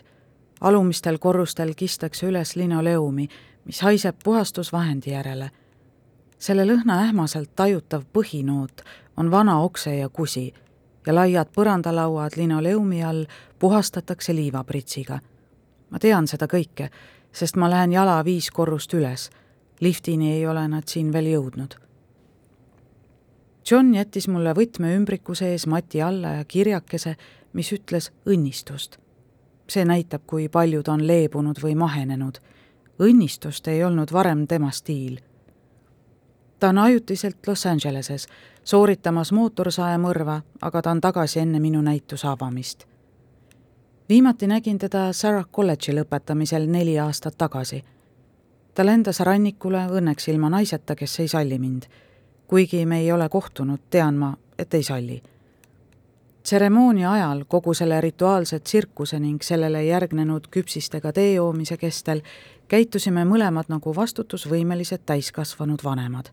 alumistel 0.61 1.17
korrustel 1.17 1.73
kistakse 1.75 2.27
üles 2.27 2.55
linoleumi, 2.55 3.27
mis 3.65 3.81
haiseb 3.81 4.15
puhastusvahendi 4.23 5.11
järele. 5.11 5.51
selle 6.37 6.65
lõhna 6.65 7.01
ähmaselt 7.07 7.55
tajutav 7.55 8.03
põhinoot 8.13 8.81
on 9.17 9.31
vana 9.31 9.59
okse 9.59 9.95
ja 9.95 10.09
kusi 10.09 10.53
ja 11.07 11.15
laiad 11.15 11.47
põrandalauad 11.57 12.37
linoleumi 12.37 13.03
all 13.03 13.25
puhastatakse 13.59 14.35
liivapritsiga 14.35 15.19
ma 15.89 15.99
tean 15.99 16.27
seda 16.27 16.47
kõike, 16.47 16.89
sest 17.31 17.55
ma 17.55 17.69
lähen 17.69 17.91
jala 17.91 18.19
viis 18.25 18.51
korrust 18.51 18.93
üles. 18.93 19.29
liftini 19.79 20.31
ei 20.33 20.47
ole 20.47 20.67
nad 20.67 20.87
siin 20.87 21.13
veel 21.13 21.25
jõudnud. 21.25 21.75
John 23.71 23.93
jättis 23.95 24.27
mulle 24.27 24.53
võtmeümbriku 24.55 25.35
sees 25.35 25.67
mati 25.67 26.01
alla 26.01 26.27
ja 26.27 26.45
kirjakese, 26.45 27.15
mis 27.53 27.71
ütles 27.71 28.11
õnnistust. 28.25 28.97
see 29.69 29.85
näitab, 29.85 30.21
kui 30.27 30.49
palju 30.49 30.83
ta 30.83 30.93
on 30.93 31.07
leebunud 31.07 31.59
või 31.63 31.75
mahenenud. 31.75 32.39
õnnistust 32.99 33.67
ei 33.67 33.83
olnud 33.83 34.11
varem 34.11 34.47
tema 34.47 34.71
stiil. 34.71 35.19
ta 36.59 36.69
on 36.69 36.77
ajutiselt 36.77 37.47
Los 37.47 37.65
Angeleses, 37.65 38.27
sooritamas 38.63 39.31
mootorsaemõrva, 39.31 40.41
aga 40.61 40.81
ta 40.81 40.91
on 40.91 41.01
tagasi 41.01 41.39
enne 41.39 41.59
minu 41.59 41.81
näituse 41.81 42.27
avamist 42.27 42.96
viimati 44.09 44.47
nägin 44.47 44.77
teda 44.77 45.13
Sarah 45.13 45.45
kolledži 45.51 45.93
lõpetamisel 45.95 46.67
neli 46.67 46.99
aastat 46.99 47.37
tagasi. 47.37 47.83
ta 48.73 48.85
lendas 48.85 49.19
rannikule 49.19 49.87
õnneks 49.89 50.29
ilma 50.29 50.49
naiseta, 50.49 50.95
kes 50.95 51.19
ei 51.19 51.27
salli 51.27 51.59
mind. 51.59 51.83
kuigi 52.47 52.85
me 52.85 52.99
ei 52.99 53.11
ole 53.11 53.29
kohtunud, 53.29 53.79
tean 53.89 54.15
ma, 54.15 54.37
et 54.57 54.73
ei 54.73 54.83
salli. 54.83 55.23
tseremoonia 56.43 57.11
ajal 57.11 57.45
kogu 57.47 57.73
selle 57.73 58.01
rituaalse 58.01 58.59
tsirkuse 58.59 59.19
ning 59.19 59.41
sellele 59.41 59.83
järgnenud 59.85 60.47
küpsistega 60.51 61.13
tee 61.13 61.33
joomise 61.33 61.77
kestel 61.77 62.21
käitusime 62.67 63.25
mõlemad 63.25 63.65
nagu 63.67 63.95
vastutusvõimelised 63.95 65.01
täiskasvanud 65.05 65.83
vanemad. 65.83 66.29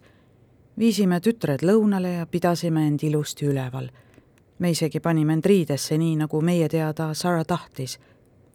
viisime 0.79 1.21
tütred 1.21 1.63
lõunale 1.63 2.09
ja 2.09 2.27
pidasime 2.27 2.87
end 2.87 3.03
ilusti 3.03 3.47
üleval 3.47 3.89
me 4.65 4.71
isegi 4.73 5.01
panime 5.01 5.35
end 5.37 5.45
riidesse, 5.45 5.99
nii 6.01 6.15
nagu 6.23 6.41
meie 6.41 6.69
teada 6.73 7.11
Sarah 7.15 7.45
tahtis. 7.45 7.99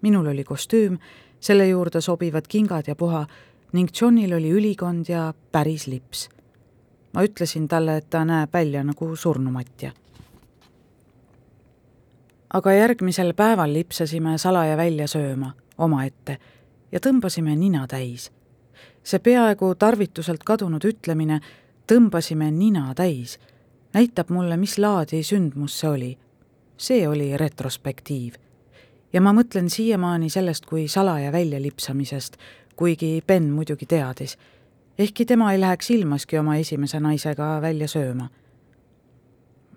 minul 0.02 0.28
oli 0.28 0.44
kostüüm, 0.44 0.98
selle 1.40 1.68
juurde 1.68 2.02
sobivad 2.02 2.48
kingad 2.50 2.88
ja 2.88 2.96
puha 2.96 3.28
ning 3.74 3.90
Johnil 4.02 4.34
oli 4.34 4.50
ülikond 4.50 5.06
ja 5.10 5.34
päris 5.52 5.88
lips. 5.88 6.30
ma 7.14 7.22
ütlesin 7.24 7.68
talle, 7.68 7.98
et 7.98 8.10
ta 8.10 8.26
näeb 8.26 8.50
välja 8.54 8.84
nagu 8.84 9.16
surnumatja. 9.16 9.92
aga 12.54 12.74
järgmisel 12.74 13.34
päeval 13.34 13.74
lipsasime 13.74 14.38
salaja 14.38 14.78
välja 14.78 15.08
sööma 15.08 15.54
omaette 15.78 16.38
ja 16.92 17.00
tõmbasime 17.00 17.56
nina 17.56 17.88
täis. 17.88 18.32
see 19.04 19.20
peaaegu 19.20 19.76
tarvituselt 19.76 20.44
kadunud 20.44 20.86
ütlemine 20.86 21.40
tõmbasime 21.86 22.52
nina 22.52 22.94
täis 22.96 23.38
näitab 23.94 24.30
mulle, 24.30 24.58
mis 24.58 24.78
laadi 24.78 25.24
sündmus 25.24 25.80
see 25.80 25.90
oli. 25.90 26.18
see 26.78 27.08
oli 27.08 27.38
retrospektiiv. 27.38 28.34
ja 29.14 29.22
ma 29.22 29.34
mõtlen 29.34 29.70
siiamaani 29.70 30.30
sellest 30.30 30.66
kui 30.66 30.88
salaja 30.88 31.32
väljalipsamisest, 31.32 32.38
kuigi 32.76 33.24
Ben 33.28 33.44
muidugi 33.44 33.86
teadis. 33.86 34.38
ehkki 34.98 35.26
tema 35.26 35.54
ei 35.54 35.60
läheks 35.60 35.90
ilmaski 35.90 36.38
oma 36.38 36.56
esimese 36.56 37.00
naisega 37.00 37.62
välja 37.62 37.88
sööma. 37.88 38.30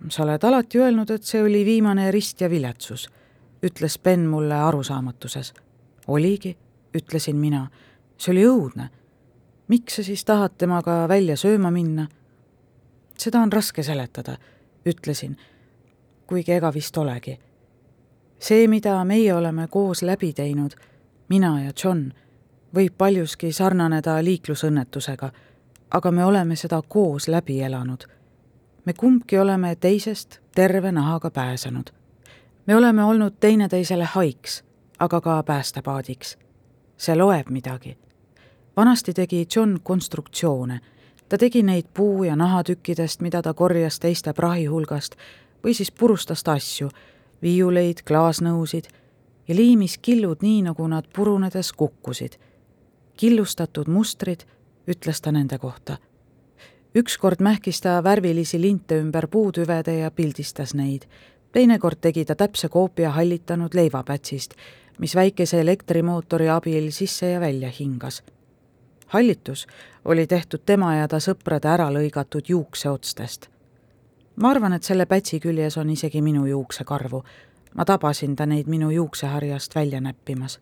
sa 0.09 0.23
oled 0.23 0.45
alati 0.45 0.79
öelnud, 0.79 1.11
et 1.11 1.23
see 1.23 1.43
oli 1.43 1.65
viimane 1.65 2.11
rist 2.11 2.41
ja 2.41 2.51
viletsus, 2.51 3.09
ütles 3.63 3.99
Ben 4.03 4.21
mulle 4.21 4.55
arusaamatuses. 4.55 5.55
oligi, 6.07 6.57
ütlesin 6.99 7.37
mina, 7.37 7.71
see 8.19 8.33
oli 8.33 8.45
õudne. 8.45 8.89
miks 9.69 9.97
sa 9.97 10.03
siis 10.03 10.25
tahad 10.25 10.53
temaga 10.59 11.09
välja 11.09 11.37
sööma 11.37 11.71
minna 11.71 12.09
seda 13.19 13.41
on 13.41 13.53
raske 13.53 13.83
seletada, 13.83 14.37
ütlesin, 14.87 15.37
kuigi 16.27 16.53
ega 16.53 16.75
vist 16.75 16.97
olegi. 16.97 17.39
see, 18.39 18.69
mida 18.69 19.05
meie 19.05 19.35
oleme 19.35 19.69
koos 19.69 20.03
läbi 20.03 20.33
teinud, 20.33 20.73
mina 21.29 21.61
ja 21.61 21.73
John, 21.85 22.13
võib 22.75 22.95
paljuski 22.99 23.53
sarnaneda 23.53 24.25
liiklusõnnetusega, 24.25 25.31
aga 25.91 26.11
me 26.11 26.25
oleme 26.25 26.57
seda 26.57 26.83
koos 26.89 27.29
läbi 27.29 27.61
elanud. 27.63 28.05
me 28.85 28.93
kumbki 28.93 29.39
oleme 29.39 29.77
teisest 29.77 30.41
terve 30.55 30.93
nahaga 30.93 31.31
pääsenud. 31.31 31.91
me 32.67 32.77
oleme 32.77 33.05
olnud 33.05 33.35
teineteisele 33.41 34.05
haiks, 34.05 34.65
aga 34.99 35.21
ka 35.21 35.43
päästepaadiks. 35.43 36.39
see 36.97 37.17
loeb 37.17 37.49
midagi. 37.49 37.99
vanasti 38.77 39.15
tegi 39.15 39.47
John 39.57 39.79
konstruktsioone 39.83 40.81
ta 41.33 41.39
tegi 41.39 41.63
neid 41.63 41.85
puu- 41.95 42.25
ja 42.25 42.37
nahatükkidest, 42.37 43.21
mida 43.21 43.43
ta 43.43 43.55
korjas 43.55 43.97
teiste 43.99 44.33
prahi 44.33 44.67
hulgast 44.67 45.15
või 45.65 45.73
siis 45.75 45.89
purustas 45.91 46.43
asju, 46.45 46.91
viiuleid, 47.43 48.03
klaasnõusid 48.05 48.91
ja 49.49 49.55
liimis 49.55 49.97
killud 49.99 50.45
nii, 50.45 50.63
nagu 50.63 50.87
nad 50.89 51.09
purunedes 51.17 51.73
kukkusid. 51.73 52.37
killustatud 53.17 53.89
mustrid, 53.89 54.45
ütles 54.87 55.21
ta 55.21 55.33
nende 55.33 55.59
kohta. 55.59 55.97
ükskord 56.95 57.41
mähkis 57.41 57.81
ta 57.81 58.05
värvilisi 58.05 58.61
linte 58.61 58.99
ümber 58.99 59.27
puutüvede 59.27 59.99
ja 59.99 60.11
pildistas 60.11 60.75
neid. 60.75 61.03
teinekord 61.53 61.99
tegi 62.01 62.25
ta 62.25 62.35
täpse 62.35 62.69
koopia 62.69 63.11
hallitanud 63.11 63.75
leivapätsist, 63.75 64.55
mis 64.99 65.15
väikese 65.15 65.61
elektrimootori 65.61 66.49
abil 66.49 66.91
sisse 66.91 67.31
ja 67.31 67.41
välja 67.41 67.71
hingas 67.81 68.23
hallitus 69.13 69.67
oli 70.05 70.27
tehtud 70.27 70.61
tema 70.67 70.95
ja 70.95 71.09
ta 71.09 71.21
sõprade 71.21 71.69
ära 71.69 71.91
lõigatud 71.93 72.49
juukseotstest. 72.49 73.49
ma 74.37 74.51
arvan, 74.51 74.73
et 74.73 74.83
selle 74.83 75.07
pätsi 75.07 75.41
küljes 75.41 75.77
on 75.79 75.91
isegi 75.91 76.23
minu 76.23 76.47
juuksekarvu. 76.47 77.23
ma 77.75 77.85
tabasin 77.85 78.37
ta 78.37 78.47
neid 78.47 78.67
minu 78.67 78.91
juukseharjast 78.91 79.75
välja 79.75 80.01
näppimas. 80.01 80.61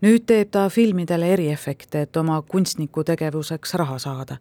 nüüd 0.00 0.26
teeb 0.26 0.50
ta 0.50 0.68
filmidele 0.68 1.32
eriefekte, 1.32 2.02
et 2.02 2.16
oma 2.16 2.42
kunstniku 2.42 3.04
tegevuseks 3.04 3.74
raha 3.74 3.98
saada. 3.98 4.36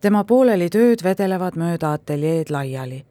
tema 0.00 0.24
pooleli 0.24 0.70
tööd 0.70 1.04
vedelevad 1.04 1.56
mööda 1.56 1.92
ateljeed 1.92 2.50
laiali 2.50 3.04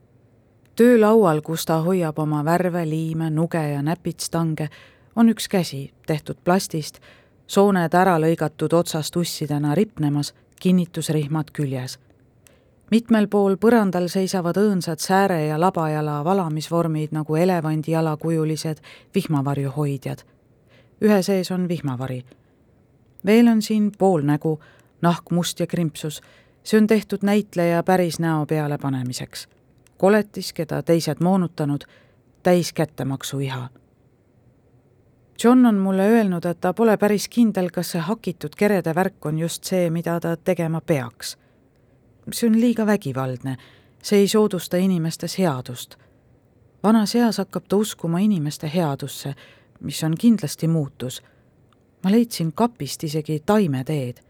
töölaual, 0.75 1.41
kus 1.41 1.65
ta 1.65 1.81
hoiab 1.85 2.19
oma 2.19 2.43
värve, 2.45 2.85
liime, 2.89 3.29
nuge 3.29 3.61
ja 3.73 3.81
näpitstange, 3.81 4.69
on 5.15 5.29
üks 5.29 5.47
käsi, 5.49 5.91
tehtud 6.07 6.37
plastist, 6.43 6.99
sooned 7.47 7.93
ära 7.93 8.17
lõigatud 8.19 8.73
otsast 8.73 9.15
ussidena 9.15 9.75
ripnemas, 9.75 10.33
kinnitusrihmad 10.59 11.51
küljes. 11.53 11.99
mitmel 12.91 13.27
pool 13.27 13.55
põrandal 13.55 14.07
seisavad 14.07 14.57
õõnsad 14.57 14.99
sääre- 14.99 15.47
ja 15.47 15.59
labajala 15.59 16.23
valamisvormid 16.23 17.11
nagu 17.11 17.35
elevandialakujulised 17.35 18.77
vihmavarju 19.15 19.71
hoidjad. 19.71 20.23
ühe 21.01 21.21
sees 21.21 21.51
on 21.51 21.67
vihmavari. 21.67 22.25
veel 23.25 23.47
on 23.47 23.61
siin 23.61 23.91
pool 23.97 24.21
nägu, 24.21 24.59
nahk 25.01 25.31
must 25.31 25.59
ja 25.59 25.67
krimpsus, 25.67 26.21
see 26.63 26.77
on 26.77 26.87
tehtud 26.87 27.19
näitleja 27.21 27.83
päris 27.83 28.19
näo 28.19 28.45
peale 28.45 28.77
panemiseks 28.77 29.47
koletis, 30.03 30.53
keda 30.53 30.81
teised 30.83 31.21
moonutanud, 31.23 31.85
täis 32.43 32.73
kättemaksu 32.73 33.39
iha. 33.39 33.69
John 35.43 35.65
on 35.65 35.75
mulle 35.75 36.07
öelnud, 36.07 36.45
et 36.45 36.61
ta 36.61 36.73
pole 36.73 36.97
päris 36.97 37.27
kindel, 37.29 37.69
kas 37.73 37.91
see 37.91 38.01
hakitud 38.01 38.55
kerede 38.57 38.95
värk 38.95 39.25
on 39.25 39.39
just 39.39 39.63
see, 39.63 39.89
mida 39.89 40.19
ta 40.19 40.35
tegema 40.37 40.81
peaks. 40.81 41.37
see 42.31 42.49
on 42.49 42.59
liiga 42.61 42.85
vägivaldne, 42.85 43.57
see 44.03 44.19
ei 44.19 44.27
soodusta 44.27 44.77
inimestes 44.77 45.37
headust. 45.37 45.95
vanas 46.83 47.15
eas 47.15 47.37
hakkab 47.37 47.63
ta 47.67 47.75
uskuma 47.75 48.19
inimeste 48.19 48.71
headusse, 48.73 49.35
mis 49.79 50.03
on 50.03 50.15
kindlasti 50.19 50.67
muutus. 50.67 51.23
ma 52.03 52.11
leidsin 52.11 52.53
kapist 52.53 53.03
isegi 53.03 53.39
taimeteed 53.45 54.21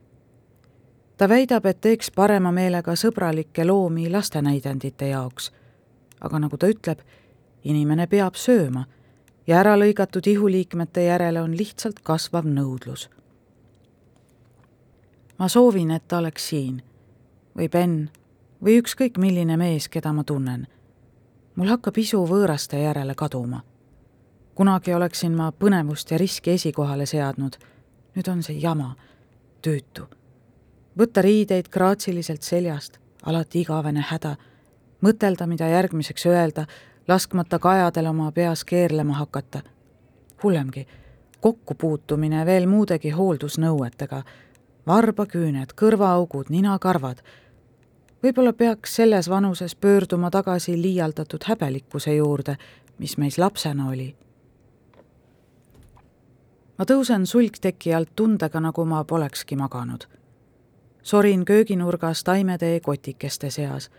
ta 1.18 1.30
väidab, 1.30 1.66
et 1.66 1.82
teeks 1.82 2.12
parema 2.12 2.52
meelega 2.52 2.96
sõbralikke 2.96 3.66
loomi 3.66 4.10
lastenäidendite 4.10 5.08
jaoks. 5.08 5.52
aga 6.22 6.40
nagu 6.40 6.58
ta 6.58 6.68
ütleb, 6.68 7.00
inimene 7.64 8.08
peab 8.08 8.36
sööma 8.36 8.86
ja 9.48 9.60
äralõigatud 9.60 10.28
ihuliikmete 10.28 11.04
järele 11.04 11.42
on 11.42 11.58
lihtsalt 11.58 12.00
kasvav 12.04 12.46
nõudlus. 12.46 13.10
ma 15.38 15.48
soovin, 15.48 15.92
et 15.92 16.08
ta 16.08 16.18
oleks 16.18 16.50
siin 16.50 16.82
või 17.58 17.70
Ben 17.70 18.10
või 18.64 18.80
ükskõik 18.82 19.18
milline 19.18 19.58
mees, 19.58 19.90
keda 19.90 20.14
ma 20.14 20.24
tunnen. 20.24 20.68
mul 21.56 21.68
hakkab 21.68 21.98
isu 21.98 22.26
võõraste 22.26 22.78
järele 22.78 23.16
kaduma. 23.16 23.64
kunagi 24.56 24.94
oleksin 24.94 25.36
ma 25.36 25.52
põnevust 25.52 26.12
ja 26.12 26.18
riski 26.18 26.52
esikohale 26.52 27.06
seadnud, 27.06 27.58
nüüd 28.16 28.28
on 28.28 28.44
see 28.44 28.60
jama, 28.60 28.96
tüütu 29.62 30.08
võtta 31.00 31.22
riideid 31.26 31.70
graatsiliselt 31.74 32.46
seljast, 32.46 33.00
alati 33.26 33.64
igavene 33.64 34.04
häda, 34.10 34.36
mõtelda, 35.04 35.48
mida 35.50 35.68
järgmiseks 35.72 36.28
öelda, 36.30 36.66
laskmata 37.08 37.60
kajadel 37.60 38.06
oma 38.06 38.32
peas 38.32 38.64
keerlema 38.64 39.14
hakata. 39.14 39.62
hullemgi, 40.44 40.88
kokkupuutumine 41.42 42.46
veel 42.46 42.68
muudegi 42.68 43.10
hooldusnõuetega, 43.10 44.24
varbaküüned, 44.88 45.74
kõrvaaugud, 45.82 46.50
ninakarvad. 46.50 47.22
võib-olla 48.24 48.54
peaks 48.54 48.96
selles 48.96 49.30
vanuses 49.30 49.76
pöörduma 49.76 50.32
tagasi 50.32 50.82
liialdatud 50.82 51.44
häbelikkuse 51.48 52.16
juurde, 52.16 52.58
mis 52.98 53.18
meis 53.18 53.38
lapsena 53.38 53.88
oli. 53.88 54.16
ma 56.78 56.86
tõusen 56.86 57.26
sulgteki 57.26 57.94
alt 57.94 58.10
tundega, 58.16 58.60
nagu 58.60 58.86
ma 58.86 59.04
polekski 59.04 59.56
maganud 59.56 60.08
sorin 61.04 61.46
kööginurgas 61.46 62.24
taimetee 62.24 62.80
kotikeste 62.80 63.50
seas, 63.50 63.92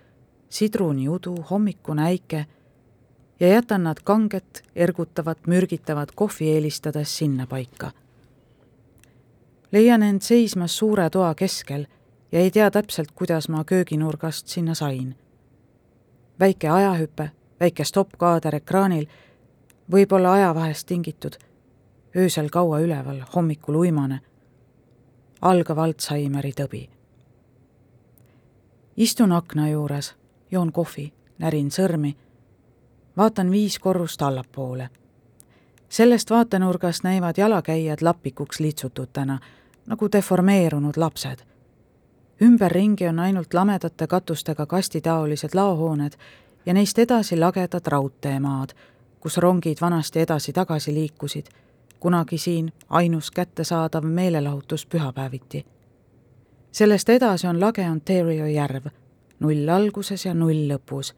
sidruniudu, 0.49 1.35
hommikune 1.51 2.03
äike 2.03 2.47
ja 3.45 3.53
jätan 3.55 3.85
nad 3.85 3.97
kanget, 4.05 4.65
ergutavat, 4.77 5.47
mürgitavat 5.47 6.13
kohvi 6.15 6.51
eelistades 6.51 7.17
sinnapaika. 7.17 7.91
leian 9.73 10.03
end 10.03 10.21
seismas 10.21 10.79
suure 10.79 11.11
toa 11.11 11.35
keskel 11.35 11.87
ja 12.33 12.41
ei 12.41 12.51
tea 12.51 12.71
täpselt, 12.71 13.11
kuidas 13.11 13.49
ma 13.49 13.65
kööginurgast 13.65 14.47
sinna 14.47 14.75
sain. 14.75 15.17
väike 16.41 16.69
ajahüpe, 16.69 17.31
väike 17.61 17.85
stopp-kaader 17.85 18.55
ekraanil, 18.55 19.07
võib-olla 19.93 20.33
ajavahest 20.33 20.87
tingitud, 20.87 21.37
öösel 22.17 22.49
kaua 22.51 22.81
üleval, 22.81 23.23
hommikul 23.35 23.75
uimane 23.75 24.21
algav 25.41 25.79
Alžeimeri 25.79 26.53
tõbi 26.53 26.89
istun 28.97 29.33
akna 29.33 29.69
juures, 29.69 30.15
joon 30.51 30.73
kohvi, 30.73 31.13
närin 31.39 31.71
sõrmi, 31.71 32.15
vaatan 33.17 33.51
viis 33.51 33.79
korrust 33.79 34.23
allapoole. 34.23 34.91
sellest 35.89 36.31
vaatenurgast 36.31 37.05
näivad 37.05 37.35
jalakäijad 37.37 37.99
lapikuks 38.01 38.61
litsututena, 38.61 39.39
nagu 39.87 40.09
deformeerunud 40.13 40.97
lapsed. 40.97 41.39
ümberringi 42.43 43.09
on 43.09 43.19
ainult 43.19 43.55
lamedate 43.55 44.07
katustega 44.07 44.67
kastitaolised 44.67 45.51
laohooned 45.55 46.13
ja 46.67 46.75
neist 46.75 46.99
edasi 46.99 47.37
lagedad 47.37 47.87
raudteemaad, 47.87 48.69
kus 49.21 49.37
rongid 49.37 49.77
vanasti 49.81 50.21
edasi-tagasi 50.21 50.95
liikusid, 50.95 51.47
kunagi 52.01 52.39
siin 52.39 52.73
ainus 52.89 53.31
kättesaadav 53.31 54.05
meelelahutus 54.05 54.87
pühapäeviti 54.87 55.65
sellest 56.75 57.09
edasi 57.09 57.47
on 57.47 57.61
lage 57.61 57.87
Ontario 57.91 58.47
järv, 58.47 58.87
null 59.41 59.69
alguses 59.69 60.27
ja 60.27 60.35
null 60.35 60.67
lõpus. 60.69 61.15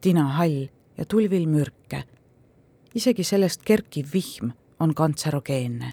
tinahall 0.00 0.66
ja 0.98 1.04
tulvil 1.04 1.46
mürke. 1.48 2.04
isegi 2.94 3.24
sellest 3.24 3.62
kerkiv 3.62 4.06
vihm 4.12 4.50
on 4.80 4.94
kantserogeenne. 4.94 5.92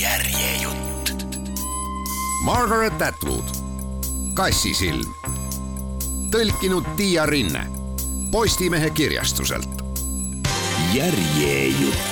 järjejutt. 0.00 1.36
Margaret 2.44 3.02
Atwood, 3.02 3.48
Kassisilm. 4.34 5.14
tõlkinud 6.30 6.96
Tiia 6.96 7.26
Rinne 7.26 7.80
Postimehe 8.30 8.90
kirjastuselt. 8.90 9.82
järjejutt 10.94 12.09